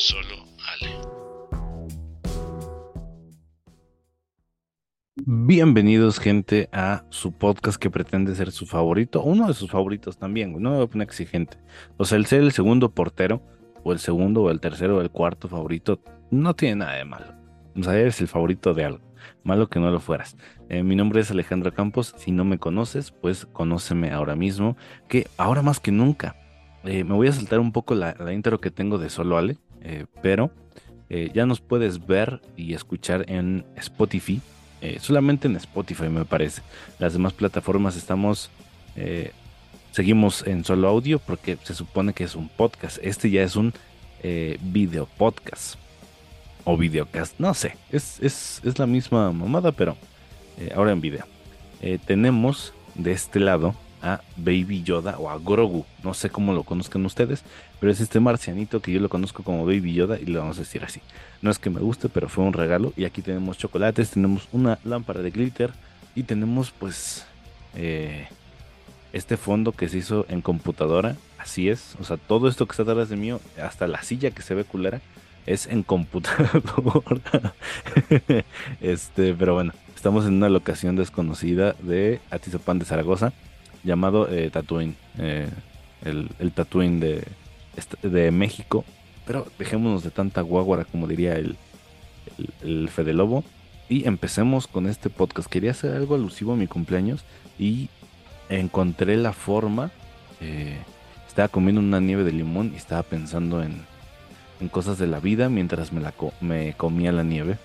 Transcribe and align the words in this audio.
Solo 0.00 0.46
Ale. 0.66 0.96
Bienvenidos, 5.14 6.18
gente, 6.18 6.70
a 6.72 7.04
su 7.10 7.32
podcast 7.32 7.78
que 7.78 7.90
pretende 7.90 8.34
ser 8.34 8.50
su 8.50 8.64
favorito, 8.64 9.22
uno 9.22 9.46
de 9.46 9.52
sus 9.52 9.70
favoritos 9.70 10.16
también, 10.16 10.52
no 10.52 10.70
me 10.70 10.76
voy 10.76 10.86
a 10.86 10.88
poner 10.88 11.06
exigente. 11.06 11.58
O 11.98 12.06
sea, 12.06 12.16
el 12.16 12.24
ser 12.24 12.40
el 12.40 12.52
segundo 12.52 12.94
portero, 12.94 13.42
o 13.84 13.92
el 13.92 13.98
segundo, 13.98 14.44
o 14.44 14.50
el 14.50 14.60
tercero, 14.60 14.96
o 14.96 15.00
el 15.02 15.10
cuarto 15.10 15.48
favorito, 15.48 16.00
no 16.30 16.54
tiene 16.54 16.76
nada 16.76 16.94
de 16.94 17.04
malo. 17.04 17.34
O 17.76 17.82
sea, 17.82 17.94
eres 17.98 18.22
el 18.22 18.28
favorito 18.28 18.72
de 18.72 18.86
algo. 18.86 19.12
Malo 19.44 19.68
que 19.68 19.80
no 19.80 19.90
lo 19.90 20.00
fueras. 20.00 20.34
Eh, 20.70 20.82
mi 20.82 20.96
nombre 20.96 21.20
es 21.20 21.30
Alejandro 21.30 21.74
Campos. 21.74 22.14
Si 22.16 22.32
no 22.32 22.46
me 22.46 22.56
conoces, 22.56 23.10
pues 23.10 23.44
conóceme 23.44 24.12
ahora 24.12 24.34
mismo. 24.34 24.78
Que 25.10 25.26
ahora 25.36 25.60
más 25.60 25.78
que 25.78 25.92
nunca. 25.92 26.36
eh, 26.84 27.04
me 27.04 27.14
voy 27.14 27.28
a 27.28 27.32
saltar 27.32 27.60
un 27.60 27.72
poco 27.72 27.94
la, 27.94 28.16
la 28.18 28.32
intro 28.32 28.62
que 28.62 28.70
tengo 28.70 28.96
de 28.96 29.10
Solo 29.10 29.36
Ale. 29.36 29.58
Eh, 29.82 30.06
pero 30.22 30.50
eh, 31.08 31.30
ya 31.34 31.46
nos 31.46 31.60
puedes 31.60 32.06
ver 32.06 32.40
y 32.56 32.74
escuchar 32.74 33.24
en 33.28 33.64
Spotify. 33.76 34.40
eh, 34.80 34.98
solamente 35.00 35.48
en 35.48 35.56
Spotify 35.56 36.08
me 36.08 36.24
parece. 36.24 36.62
Las 36.98 37.12
demás 37.12 37.32
plataformas 37.32 37.96
estamos... 37.96 38.50
seguimos 39.92 40.46
en 40.46 40.64
solo 40.64 40.88
audio 40.88 41.18
porque 41.18 41.56
se 41.62 41.74
supone 41.74 42.12
que 42.12 42.24
es 42.24 42.34
un 42.34 42.48
podcast. 42.48 42.98
Este 43.02 43.30
ya 43.30 43.42
es 43.42 43.56
un 43.56 43.72
video 44.60 45.06
podcast 45.16 45.76
o 46.64 46.76
videocast, 46.76 47.40
no 47.40 47.54
sé, 47.54 47.76
es, 47.90 48.20
es, 48.20 48.60
es 48.62 48.78
la 48.78 48.86
misma 48.86 49.32
mamada, 49.32 49.72
pero 49.72 49.96
ahora 50.74 50.92
en 50.92 51.00
video. 51.00 51.24
Tenemos 52.06 52.74
de 52.94 53.12
este 53.12 53.40
lado 53.40 53.74
a 54.02 54.20
Baby 54.36 54.82
Yoda 54.82 55.18
o 55.18 55.30
a 55.30 55.38
Grogu, 55.38 55.84
no 56.02 56.14
sé 56.14 56.30
cómo 56.30 56.52
lo 56.52 56.62
conozcan 56.62 57.04
ustedes, 57.04 57.42
pero 57.78 57.92
es 57.92 58.00
este 58.00 58.20
marcianito 58.20 58.80
que 58.80 58.92
yo 58.92 59.00
lo 59.00 59.08
conozco 59.08 59.42
como 59.42 59.64
Baby 59.66 59.94
Yoda 59.94 60.18
y 60.18 60.26
le 60.26 60.38
vamos 60.38 60.56
a 60.56 60.60
decir 60.60 60.84
así. 60.84 61.00
No 61.42 61.50
es 61.50 61.58
que 61.58 61.70
me 61.70 61.80
guste, 61.80 62.08
pero 62.08 62.28
fue 62.28 62.44
un 62.44 62.52
regalo. 62.52 62.92
Y 62.96 63.04
aquí 63.04 63.22
tenemos 63.22 63.58
chocolates, 63.58 64.10
tenemos 64.10 64.48
una 64.52 64.78
lámpara 64.84 65.22
de 65.22 65.30
glitter 65.30 65.70
y 66.14 66.24
tenemos 66.24 66.70
pues 66.70 67.26
eh, 67.74 68.28
este 69.12 69.36
fondo 69.36 69.72
que 69.72 69.88
se 69.88 69.98
hizo 69.98 70.26
en 70.28 70.40
computadora, 70.40 71.16
así 71.38 71.68
es, 71.68 71.96
o 72.00 72.04
sea, 72.04 72.16
todo 72.16 72.48
esto 72.48 72.66
que 72.66 72.72
está 72.72 72.82
atrás 72.82 73.08
de 73.08 73.16
mí, 73.16 73.32
hasta 73.62 73.86
la 73.86 74.02
silla 74.02 74.30
que 74.30 74.42
se 74.42 74.54
ve 74.54 74.64
culera, 74.64 75.00
es 75.46 75.66
en 75.66 75.82
computadora. 75.82 77.54
este, 78.80 79.34
pero 79.34 79.54
bueno, 79.54 79.72
estamos 79.96 80.26
en 80.26 80.34
una 80.34 80.48
locación 80.48 80.96
desconocida 80.96 81.74
de 81.80 82.20
Atizapán 82.30 82.78
de 82.78 82.84
Zaragoza, 82.84 83.32
llamado 83.84 84.28
eh, 84.28 84.50
Tatooine, 84.50 84.94
eh, 85.18 85.48
el, 86.04 86.28
el 86.38 86.52
Tatooine 86.52 87.00
de, 87.00 87.24
de 88.02 88.30
México. 88.30 88.84
Pero 89.26 89.46
dejémonos 89.58 90.02
de 90.02 90.10
tanta 90.10 90.40
guaguara, 90.40 90.84
como 90.84 91.06
diría 91.06 91.34
el, 91.34 91.56
el, 92.38 92.68
el 92.68 92.88
Fede 92.88 93.12
Lobo, 93.12 93.44
y 93.88 94.06
empecemos 94.06 94.66
con 94.66 94.86
este 94.88 95.10
podcast. 95.10 95.48
Quería 95.48 95.72
hacer 95.72 95.94
algo 95.94 96.14
alusivo 96.14 96.52
a 96.52 96.56
mi 96.56 96.66
cumpleaños 96.66 97.24
y 97.58 97.88
encontré 98.48 99.16
la 99.16 99.32
forma. 99.32 99.90
eh, 100.40 100.78
estaba 101.28 101.48
comiendo 101.48 101.80
una 101.80 102.00
nieve 102.00 102.24
de 102.24 102.32
limón 102.32 102.72
y 102.74 102.76
estaba 102.76 103.04
pensando 103.04 103.62
en, 103.62 103.82
en 104.60 104.68
cosas 104.68 104.98
de 104.98 105.06
la 105.06 105.20
vida 105.20 105.48
mientras 105.48 105.92
me, 105.92 106.00
la 106.00 106.12
me 106.40 106.74
comía 106.74 107.12
la 107.12 107.22
nieve. 107.22 107.56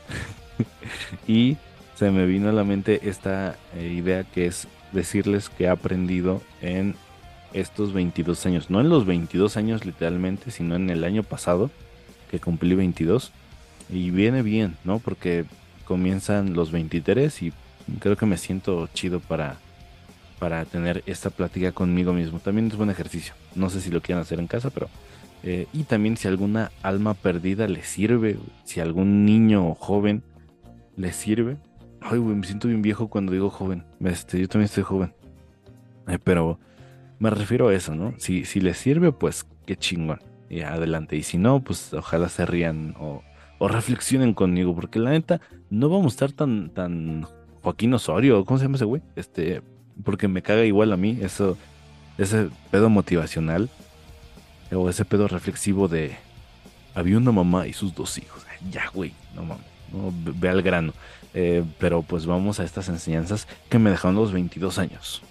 y 1.27 1.57
se 1.95 2.11
me 2.11 2.25
vino 2.25 2.49
a 2.49 2.53
la 2.53 2.63
mente 2.63 3.09
esta 3.09 3.55
eh, 3.75 3.87
idea 3.87 4.23
que 4.23 4.45
es 4.45 4.67
decirles 4.95 5.49
que 5.49 5.65
he 5.65 5.69
aprendido 5.69 6.41
en 6.61 6.95
estos 7.53 7.93
22 7.93 8.45
años. 8.47 8.69
No 8.71 8.81
en 8.81 8.89
los 8.89 9.05
22 9.05 9.55
años 9.57 9.85
literalmente, 9.85 10.49
sino 10.49 10.75
en 10.75 10.89
el 10.89 11.03
año 11.03 11.21
pasado, 11.21 11.69
que 12.31 12.39
cumplí 12.39 12.73
22. 12.73 13.31
Y 13.89 14.09
viene 14.09 14.41
bien, 14.41 14.75
¿no? 14.83 14.97
Porque 14.97 15.45
comienzan 15.85 16.53
los 16.55 16.71
23 16.71 17.43
y 17.43 17.53
creo 17.99 18.17
que 18.17 18.25
me 18.25 18.37
siento 18.37 18.89
chido 18.95 19.19
para, 19.19 19.57
para 20.39 20.65
tener 20.65 21.03
esta 21.05 21.29
plática 21.29 21.71
conmigo 21.71 22.11
mismo. 22.11 22.39
También 22.39 22.67
es 22.67 22.75
buen 22.75 22.89
ejercicio. 22.89 23.35
No 23.53 23.69
sé 23.69 23.81
si 23.81 23.91
lo 23.91 24.01
quieran 24.01 24.23
hacer 24.23 24.39
en 24.39 24.47
casa, 24.47 24.71
pero... 24.71 24.89
eh, 25.43 25.67
y 25.71 25.83
también 25.83 26.17
si 26.17 26.27
alguna 26.27 26.71
alma 26.81 27.13
perdida 27.13 27.67
le 27.67 27.83
sirve, 27.83 28.39
si 28.63 28.79
algún 28.79 29.25
niño 29.25 29.69
o 29.69 29.75
joven 29.75 30.23
le 30.97 31.13
sirve. 31.13 31.57
Ay, 32.07 32.19
güey, 32.19 32.35
me 32.35 32.45
siento 32.45 32.67
bien 32.67 32.83
viejo 32.83 33.07
cuando 33.07 33.31
digo 33.31 33.49
joven. 33.49 33.83
Este, 33.99 34.39
yo 34.39 34.47
también 34.47 34.65
estoy 34.65 34.83
joven. 34.83 35.13
Eh, 36.07 36.19
pero 36.23 36.59
me 37.17 37.31
refiero 37.31 37.69
a 37.69 37.73
eso, 37.73 37.95
¿no? 37.95 38.13
Si, 38.19 38.45
si 38.45 38.61
les 38.61 38.77
sirve, 38.77 39.11
pues 39.11 39.47
qué 39.65 39.75
chingón. 39.75 40.21
Y 40.47 40.61
adelante. 40.61 41.15
Y 41.15 41.23
si 41.23 41.39
no, 41.39 41.63
pues 41.63 41.93
ojalá 41.95 42.29
se 42.29 42.45
rían 42.45 42.95
o, 42.99 43.23
o 43.57 43.67
reflexionen 43.67 44.35
conmigo. 44.35 44.75
Porque 44.75 44.99
la 44.99 45.09
neta, 45.09 45.41
no 45.71 45.89
vamos 45.89 46.05
a 46.05 46.15
estar 46.15 46.31
tan, 46.31 46.69
tan 46.69 47.25
Joaquín 47.63 47.91
Osorio. 47.95 48.45
¿Cómo 48.45 48.59
se 48.59 48.65
llama 48.65 48.75
ese 48.75 48.85
güey? 48.85 49.01
Este, 49.15 49.63
porque 50.03 50.27
me 50.27 50.43
caga 50.43 50.63
igual 50.63 50.93
a 50.93 50.97
mí. 50.97 51.17
Eso, 51.21 51.57
ese 52.19 52.49
pedo 52.69 52.91
motivacional. 52.91 53.67
O 54.71 54.89
ese 54.89 55.05
pedo 55.05 55.27
reflexivo 55.27 55.87
de 55.87 56.15
había 56.93 57.17
una 57.17 57.31
mamá 57.31 57.65
y 57.67 57.73
sus 57.73 57.95
dos 57.95 58.19
hijos. 58.19 58.45
Ya, 58.69 58.89
güey, 58.93 59.11
no 59.35 59.43
mames. 59.43 59.74
Ve, 59.91 60.49
al 60.49 60.61
grano. 60.61 60.93
Eh, 61.33 61.63
pero 61.79 62.01
pues 62.01 62.25
vamos 62.25 62.59
a 62.59 62.63
estas 62.63 62.87
enseñanzas 62.87 63.47
que 63.69 63.79
me 63.79 63.89
dejaron 63.89 64.15
los 64.15 64.31
22 64.31 64.79
años. 64.79 65.21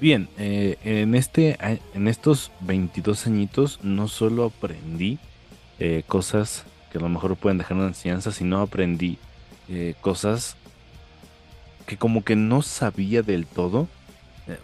Bien, 0.00 0.28
eh, 0.36 0.76
en, 0.84 1.14
este, 1.14 1.56
en 1.94 2.08
estos 2.08 2.50
22 2.60 3.26
añitos 3.26 3.80
no 3.82 4.08
solo 4.08 4.44
aprendí 4.44 5.18
eh, 5.78 6.02
cosas 6.06 6.64
que 6.92 6.98
a 6.98 7.00
lo 7.00 7.08
mejor 7.08 7.36
pueden 7.36 7.58
dejar 7.58 7.76
una 7.76 7.86
enseñanza, 7.86 8.32
sino 8.32 8.60
aprendí 8.60 9.18
cosas 10.02 10.56
que 11.86 11.96
como 11.96 12.22
que 12.22 12.36
no 12.36 12.60
sabía 12.60 13.22
del 13.22 13.46
todo. 13.46 13.88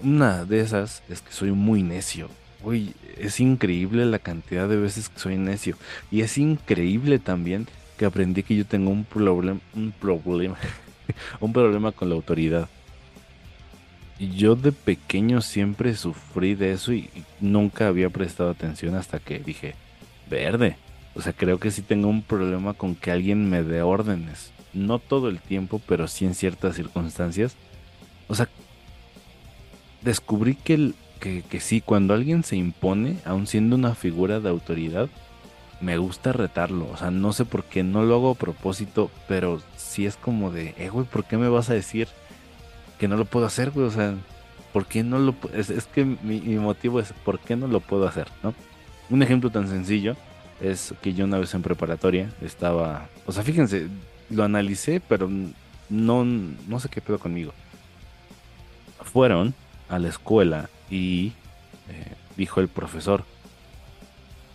Una 0.03 0.45
de 0.45 0.61
esas 0.61 1.03
es 1.09 1.23
que 1.23 1.33
soy 1.33 1.53
muy 1.53 1.83
necio. 1.83 2.29
Uy, 2.63 2.95
es 3.19 3.41
increíble 3.41 4.05
la 4.05 4.19
cantidad 4.19 4.69
de 4.69 4.77
veces 4.77 5.09
que 5.09 5.19
soy 5.19 5.37
necio. 5.39 5.77
Y 6.11 6.21
es 6.21 6.37
increíble 6.39 7.19
también 7.19 7.67
que 7.99 8.05
aprendí 8.05 8.43
que 8.43 8.57
yo 8.57 8.65
tengo 8.67 8.91
un 8.91 9.05
problema, 9.05 9.61
un 9.75 9.93
problema, 9.93 10.57
un 11.41 11.53
problema 11.53 11.93
con 11.93 12.09
la 12.09 12.15
autoridad. 12.15 12.69
Yo 14.19 14.55
de 14.55 14.73
pequeño 14.73 15.41
siempre 15.41 15.95
sufrí 15.97 16.55
de 16.55 16.73
eso 16.73 16.93
y 16.93 17.09
nunca 17.41 17.89
había 17.89 18.11
prestado 18.11 18.51
atención 18.51 18.95
hasta 18.95 19.19
que 19.19 19.39
dije, 19.39 19.75
verde. 20.29 20.77
O 21.15 21.23
sea, 21.23 21.33
creo 21.33 21.59
que 21.59 21.71
sí 21.71 21.81
tengo 21.81 22.09
un 22.09 22.23
problema 22.23 22.75
con 22.75 22.95
que 22.95 23.11
alguien 23.11 23.49
me 23.49 23.63
dé 23.63 23.81
órdenes. 23.81 24.53
No 24.75 24.99
todo 24.99 25.29
el 25.31 25.41
tiempo, 25.41 25.81
pero 25.87 26.07
sí 26.07 26.27
en 26.27 26.35
ciertas 26.35 26.77
circunstancias. 26.77 27.57
O 28.29 28.35
sea, 28.35 28.49
descubrí 30.03 30.55
que, 30.55 30.75
el- 30.75 30.95
que, 31.21 31.43
que 31.43 31.61
sí, 31.61 31.81
cuando 31.81 32.15
alguien 32.15 32.43
se 32.43 32.57
impone, 32.57 33.19
aun 33.25 33.47
siendo 33.47 33.77
una 33.77 33.95
figura 33.95 34.41
de 34.41 34.49
autoridad, 34.49 35.09
me 35.81 35.97
gusta 35.97 36.33
retarlo. 36.33 36.89
O 36.91 36.97
sea, 36.97 37.11
no 37.11 37.33
sé 37.33 37.45
por 37.45 37.65
qué, 37.65 37.83
no 37.83 38.03
lo 38.03 38.15
hago 38.17 38.31
a 38.33 38.35
propósito, 38.35 39.11
pero 39.29 39.61
sí 39.77 40.07
es 40.07 40.17
como 40.17 40.51
de, 40.51 40.75
eh, 40.79 40.89
güey, 40.89 41.07
¿por 41.07 41.25
qué 41.25 41.37
me 41.37 41.49
vas 41.49 41.71
a 41.71 41.75
decir 41.75 42.09
que 42.99 43.09
no 43.09 43.17
lo 43.17 43.25
puedo 43.25 43.47
hacer, 43.47 43.71
güey? 43.71 43.87
O 43.87 43.91
sea, 43.91 44.15
¿por 44.73 44.87
qué 44.87 45.03
no 45.03 45.19
lo 45.19 45.35
es, 45.55 45.71
es 45.71 45.87
que 45.87 46.05
mi, 46.05 46.41
mi 46.41 46.57
motivo 46.57 47.01
es, 47.01 47.13
¿por 47.25 47.41
qué 47.41 47.57
no 47.57 47.67
lo 47.67 47.81
puedo 47.81 48.07
hacer, 48.07 48.29
no? 48.43 48.55
Un 49.09 49.23
ejemplo 49.23 49.51
tan 49.51 49.69
sencillo 49.69 50.17
es 50.61 50.95
que 51.01 51.15
yo 51.15 51.25
una 51.25 51.39
vez 51.39 51.55
en 51.55 51.63
preparatoria 51.63 52.31
estaba, 52.43 53.09
o 53.27 53.33
sea, 53.33 53.43
fíjense, 53.43 53.89
lo 54.29 54.45
analicé, 54.45 55.01
pero 55.01 55.29
no, 55.89 56.25
no 56.25 56.81
sé 56.81 56.89
qué 56.89 57.01
pedo 57.01 57.19
conmigo. 57.19 57.53
Fueron 59.03 59.55
a 59.91 59.99
la 59.99 60.09
escuela 60.09 60.71
y 60.91 61.33
eh, 61.89 62.15
dijo 62.37 62.61
el 62.61 62.69
profesor, 62.69 63.25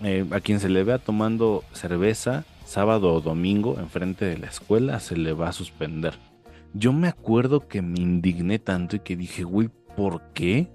eh, 0.03 0.25
a 0.31 0.39
quien 0.39 0.59
se 0.59 0.69
le 0.69 0.83
vea 0.83 0.97
tomando 0.97 1.63
cerveza 1.73 2.43
sábado 2.65 3.13
o 3.13 3.21
domingo 3.21 3.77
enfrente 3.79 4.25
de 4.25 4.37
la 4.37 4.47
escuela 4.47 4.99
se 4.99 5.15
le 5.15 5.33
va 5.33 5.49
a 5.49 5.53
suspender. 5.53 6.15
Yo 6.73 6.91
me 6.91 7.07
acuerdo 7.07 7.67
que 7.67 7.81
me 7.81 7.99
indigné 7.99 8.59
tanto 8.59 8.97
y 8.97 8.99
que 8.99 9.15
dije, 9.15 9.43
güey, 9.43 9.69
¿por 9.95 10.21
qué? 10.33 10.67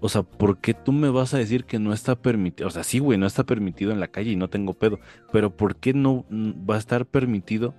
O 0.00 0.08
sea, 0.08 0.24
¿por 0.24 0.58
qué 0.58 0.74
tú 0.74 0.92
me 0.92 1.08
vas 1.08 1.32
a 1.32 1.38
decir 1.38 1.64
que 1.64 1.78
no 1.78 1.92
está 1.92 2.16
permitido? 2.16 2.68
O 2.68 2.70
sea, 2.70 2.82
sí, 2.82 2.98
güey, 2.98 3.18
no 3.18 3.26
está 3.26 3.44
permitido 3.44 3.92
en 3.92 4.00
la 4.00 4.08
calle 4.08 4.32
y 4.32 4.36
no 4.36 4.48
tengo 4.48 4.74
pedo. 4.74 4.98
Pero 5.32 5.56
¿por 5.56 5.76
qué 5.76 5.94
no 5.94 6.26
va 6.30 6.74
a 6.74 6.78
estar 6.78 7.06
permitido 7.06 7.74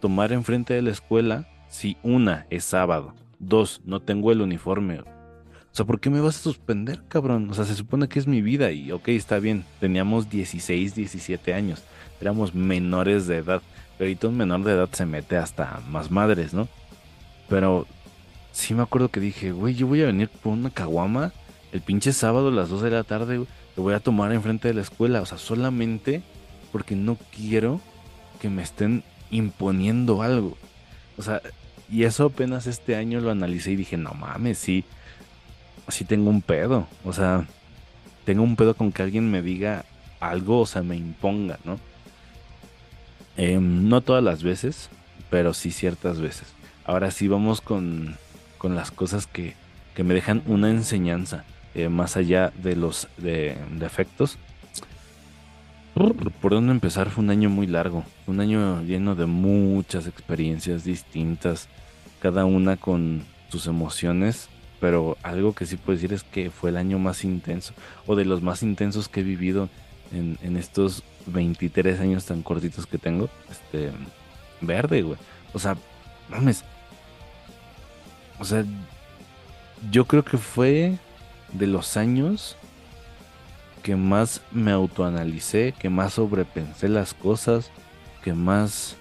tomar 0.00 0.32
enfrente 0.32 0.74
de 0.74 0.82
la 0.82 0.90
escuela 0.90 1.46
si 1.68 1.98
una 2.02 2.46
es 2.50 2.64
sábado? 2.64 3.14
Dos, 3.38 3.82
no 3.84 4.00
tengo 4.00 4.32
el 4.32 4.40
uniforme. 4.40 5.02
O 5.76 5.80
sea, 5.84 5.84
¿por 5.84 6.00
qué 6.00 6.08
me 6.08 6.22
vas 6.22 6.36
a 6.38 6.42
suspender, 6.42 7.02
cabrón? 7.06 7.50
O 7.50 7.52
sea, 7.52 7.66
se 7.66 7.74
supone 7.74 8.08
que 8.08 8.18
es 8.18 8.26
mi 8.26 8.40
vida 8.40 8.72
y 8.72 8.92
ok, 8.92 9.08
está 9.08 9.38
bien. 9.38 9.62
Teníamos 9.78 10.30
16, 10.30 10.94
17 10.94 11.52
años. 11.52 11.82
Éramos 12.18 12.54
menores 12.54 13.26
de 13.26 13.36
edad. 13.36 13.60
Pero 13.98 14.08
ahorita 14.08 14.28
un 14.28 14.38
menor 14.38 14.64
de 14.64 14.72
edad 14.72 14.88
se 14.92 15.04
mete 15.04 15.36
hasta 15.36 15.82
más 15.90 16.10
madres, 16.10 16.54
¿no? 16.54 16.66
Pero 17.50 17.86
sí 18.52 18.72
me 18.72 18.84
acuerdo 18.84 19.10
que 19.10 19.20
dije, 19.20 19.52
güey, 19.52 19.74
yo 19.74 19.86
voy 19.86 20.00
a 20.00 20.06
venir 20.06 20.30
por 20.30 20.54
una 20.54 20.70
caguama 20.70 21.34
el 21.72 21.82
pinche 21.82 22.14
sábado 22.14 22.48
a 22.48 22.52
las 22.52 22.70
2 22.70 22.80
de 22.80 22.90
la 22.92 23.04
tarde, 23.04 23.44
lo 23.76 23.82
voy 23.82 23.92
a 23.92 24.00
tomar 24.00 24.32
enfrente 24.32 24.68
de 24.68 24.72
la 24.72 24.80
escuela. 24.80 25.20
O 25.20 25.26
sea, 25.26 25.36
solamente 25.36 26.22
porque 26.72 26.96
no 26.96 27.18
quiero 27.36 27.82
que 28.40 28.48
me 28.48 28.62
estén 28.62 29.04
imponiendo 29.30 30.22
algo. 30.22 30.56
O 31.18 31.22
sea, 31.22 31.42
y 31.90 32.04
eso 32.04 32.24
apenas 32.24 32.66
este 32.66 32.96
año 32.96 33.20
lo 33.20 33.30
analicé 33.30 33.72
y 33.72 33.76
dije, 33.76 33.98
no 33.98 34.14
mames, 34.14 34.56
sí, 34.56 34.86
sí 35.88 36.04
tengo 36.04 36.30
un 36.30 36.42
pedo. 36.42 36.86
O 37.04 37.12
sea, 37.12 37.46
tengo 38.24 38.42
un 38.42 38.56
pedo 38.56 38.74
con 38.74 38.92
que 38.92 39.02
alguien 39.02 39.30
me 39.30 39.42
diga 39.42 39.84
algo, 40.20 40.60
o 40.60 40.66
sea, 40.66 40.82
me 40.82 40.96
imponga, 40.96 41.58
¿no? 41.64 41.78
Em, 43.36 43.88
no 43.88 44.00
todas 44.00 44.24
las 44.24 44.42
veces, 44.42 44.88
pero 45.30 45.54
sí 45.54 45.70
ciertas 45.70 46.20
veces. 46.20 46.48
Ahora 46.84 47.10
sí 47.10 47.28
vamos 47.28 47.60
con, 47.60 48.16
con 48.58 48.74
las 48.74 48.90
cosas 48.90 49.26
que, 49.26 49.54
que, 49.94 50.04
me 50.04 50.14
dejan 50.14 50.42
una 50.46 50.70
enseñanza, 50.70 51.44
eh, 51.74 51.88
más 51.88 52.16
allá 52.16 52.52
de 52.62 52.76
los 52.76 53.08
de, 53.18 53.56
defectos. 53.72 54.38
¿Por 55.94 56.52
dónde 56.52 56.72
empezar? 56.72 57.08
Fue 57.08 57.24
un 57.24 57.30
año 57.30 57.48
muy 57.48 57.66
largo, 57.66 58.04
un 58.26 58.40
año 58.40 58.82
lleno 58.82 59.14
de 59.14 59.24
muchas 59.24 60.06
experiencias 60.06 60.84
distintas, 60.84 61.68
cada 62.20 62.44
una 62.44 62.76
con 62.76 63.24
sus 63.48 63.66
emociones, 63.66 64.50
pero 64.80 65.16
algo 65.22 65.54
que 65.54 65.66
sí 65.66 65.76
puedo 65.76 65.96
decir 65.96 66.12
es 66.12 66.22
que 66.22 66.50
fue 66.50 66.70
el 66.70 66.76
año 66.76 66.98
más 66.98 67.24
intenso, 67.24 67.74
o 68.06 68.16
de 68.16 68.24
los 68.24 68.42
más 68.42 68.62
intensos 68.62 69.08
que 69.08 69.20
he 69.20 69.24
vivido 69.24 69.68
en, 70.12 70.38
en 70.42 70.56
estos 70.56 71.02
23 71.26 72.00
años 72.00 72.24
tan 72.24 72.42
cortitos 72.42 72.86
que 72.86 72.98
tengo, 72.98 73.28
este, 73.50 73.90
verde, 74.60 75.02
güey. 75.02 75.18
O 75.52 75.58
sea, 75.58 75.76
mames. 76.28 76.64
O 78.38 78.44
sea, 78.44 78.64
yo 79.90 80.04
creo 80.06 80.24
que 80.24 80.38
fue 80.38 80.98
de 81.52 81.66
los 81.66 81.96
años 81.96 82.56
que 83.82 83.96
más 83.96 84.42
me 84.50 84.72
autoanalicé, 84.72 85.72
que 85.78 85.88
más 85.88 86.14
sobrepensé 86.14 86.88
las 86.88 87.14
cosas, 87.14 87.70
que 88.22 88.34
más... 88.34 88.96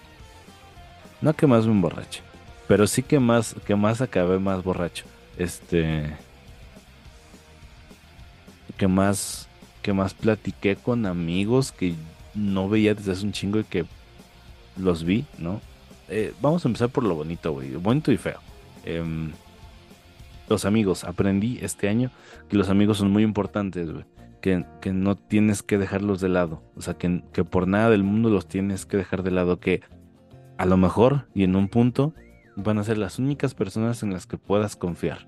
No 1.22 1.33
que 1.33 1.48
más 1.48 1.66
me 1.66 1.72
emborrache, 1.72 2.22
pero 2.68 2.86
sí 2.86 3.01
que 3.01 3.19
más, 3.19 3.56
que 3.66 3.75
más 3.75 4.01
acabé 4.01 4.38
más 4.38 4.63
borracho. 4.63 5.06
Este... 5.37 6.15
Que 8.77 8.87
más, 8.87 9.47
que 9.81 9.93
más 9.93 10.13
platiqué 10.13 10.75
con 10.75 11.05
amigos 11.05 11.71
que 11.71 11.95
no 12.33 12.67
veía 12.67 12.93
desde 12.93 13.13
hace 13.13 13.25
un 13.25 13.31
chingo 13.31 13.59
y 13.59 13.63
que 13.63 13.85
los 14.75 15.03
vi, 15.03 15.25
¿no? 15.37 15.61
Eh, 16.09 16.33
vamos 16.41 16.65
a 16.65 16.67
empezar 16.67 16.89
por 16.89 17.03
lo 17.03 17.15
bonito, 17.15 17.53
güey. 17.53 17.75
Bonito 17.75 18.11
y 18.11 18.17
feo. 18.17 18.39
Em, 18.83 19.31
los 20.49 20.65
amigos. 20.65 21.03
Aprendí 21.03 21.59
este 21.61 21.89
año 21.89 22.11
que 22.49 22.57
los 22.57 22.69
amigos 22.69 22.97
son 22.97 23.11
muy 23.11 23.23
importantes, 23.23 23.91
güey. 23.91 24.05
Que, 24.41 24.65
que, 24.81 24.93
no 24.93 25.15
tienes 25.15 25.63
que 25.63 25.77
dejarlos 25.77 26.21
de 26.21 26.29
lado. 26.29 26.61
O 26.75 26.81
sea, 26.81 26.95
que, 26.95 27.23
que 27.33 27.43
por 27.43 27.67
nada 27.67 27.89
del 27.89 28.03
mundo 28.03 28.29
los 28.29 28.47
tienes 28.47 28.85
que 28.85 28.97
dejar 28.97 29.23
de 29.23 29.31
lado. 29.31 29.59
Que 29.59 29.81
a 30.57 30.65
lo 30.65 30.77
mejor 30.77 31.27
y 31.33 31.43
en 31.43 31.55
un 31.55 31.67
punto 31.67 32.13
van 32.55 32.77
a 32.77 32.83
ser 32.83 32.97
las 32.97 33.19
únicas 33.19 33.53
personas 33.53 34.03
en 34.03 34.13
las 34.13 34.25
que 34.25 34.37
puedas 34.37 34.75
confiar. 34.75 35.27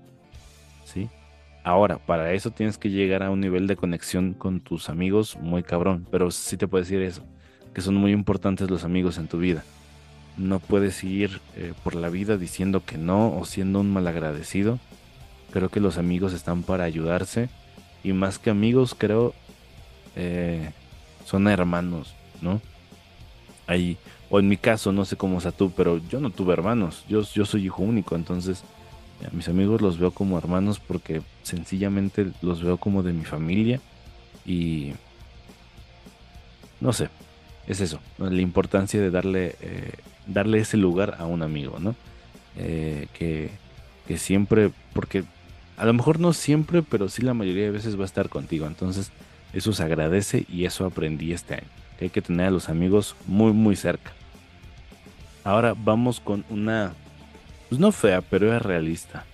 ¿Sí? 0.84 1.08
Ahora, 1.64 1.98
para 1.98 2.32
eso 2.32 2.50
tienes 2.50 2.78
que 2.78 2.90
llegar 2.90 3.22
a 3.22 3.30
un 3.30 3.40
nivel 3.40 3.66
de 3.66 3.76
conexión 3.76 4.32
con 4.32 4.60
tus 4.60 4.88
amigos 4.88 5.36
muy 5.36 5.62
cabrón, 5.62 6.06
pero 6.10 6.30
sí 6.30 6.56
te 6.56 6.66
puedo 6.66 6.82
decir 6.82 7.02
eso, 7.02 7.22
que 7.74 7.80
son 7.80 7.94
muy 7.94 8.12
importantes 8.12 8.70
los 8.70 8.84
amigos 8.84 9.18
en 9.18 9.28
tu 9.28 9.38
vida. 9.38 9.64
No 10.38 10.60
puedes 10.60 11.02
ir 11.04 11.40
eh, 11.56 11.74
por 11.84 11.94
la 11.94 12.08
vida 12.08 12.36
diciendo 12.36 12.84
que 12.86 12.96
no 12.96 13.36
o 13.36 13.44
siendo 13.44 13.80
un 13.80 13.92
malagradecido. 13.92 14.78
Creo 15.52 15.68
que 15.68 15.80
los 15.80 15.98
amigos 15.98 16.32
están 16.32 16.62
para 16.62 16.84
ayudarse 16.84 17.50
y 18.04 18.12
más 18.12 18.38
que 18.38 18.50
amigos 18.50 18.94
creo 18.96 19.34
eh, 20.16 20.70
son 21.24 21.48
hermanos, 21.48 22.14
¿no? 22.40 22.60
Ahí, 23.68 23.96
o 24.30 24.40
en 24.40 24.48
mi 24.48 24.56
caso, 24.56 24.90
no 24.90 25.04
sé 25.04 25.14
cómo 25.16 25.40
sea 25.40 25.52
tú, 25.52 25.70
pero 25.70 26.00
yo 26.08 26.18
no 26.18 26.30
tuve 26.30 26.54
hermanos, 26.54 27.04
yo, 27.08 27.22
yo 27.22 27.44
soy 27.44 27.66
hijo 27.66 27.82
único, 27.82 28.16
entonces 28.16 28.64
a 29.24 29.30
mis 29.34 29.48
amigos 29.48 29.80
los 29.80 29.98
veo 29.98 30.10
como 30.10 30.38
hermanos 30.38 30.80
porque 30.80 31.22
sencillamente 31.42 32.32
los 32.42 32.62
veo 32.62 32.78
como 32.78 33.02
de 33.02 33.12
mi 33.12 33.24
familia 33.24 33.80
y 34.46 34.92
no 36.80 36.92
sé, 36.92 37.08
es 37.66 37.80
eso, 37.80 38.00
la 38.18 38.40
importancia 38.40 39.00
de 39.00 39.10
darle, 39.10 39.56
eh, 39.60 39.92
darle 40.26 40.60
ese 40.60 40.76
lugar 40.76 41.16
a 41.18 41.26
un 41.26 41.42
amigo, 41.42 41.78
¿no? 41.78 41.94
Eh, 42.56 43.08
que, 43.12 43.50
que 44.06 44.16
siempre, 44.18 44.70
porque 44.94 45.24
a 45.76 45.84
lo 45.84 45.92
mejor 45.92 46.18
no 46.20 46.32
siempre, 46.32 46.82
pero 46.82 47.08
sí 47.08 47.22
la 47.22 47.34
mayoría 47.34 47.64
de 47.64 47.70
veces 47.70 47.98
va 47.98 48.02
a 48.02 48.06
estar 48.06 48.28
contigo, 48.28 48.66
entonces 48.66 49.10
eso 49.52 49.72
se 49.72 49.82
agradece 49.82 50.46
y 50.48 50.64
eso 50.64 50.86
aprendí 50.86 51.32
este 51.32 51.54
año, 51.54 51.68
que 51.98 52.06
hay 52.06 52.10
que 52.10 52.22
tener 52.22 52.46
a 52.46 52.50
los 52.50 52.68
amigos 52.68 53.16
muy, 53.26 53.52
muy 53.52 53.76
cerca. 53.76 54.12
Ahora 55.44 55.74
vamos 55.76 56.20
con 56.20 56.44
una 56.48 56.92
pues 57.68 57.80
no 57.80 57.92
fea, 57.92 58.22
pero 58.22 58.54
es 58.54 58.62
realista. 58.62 59.24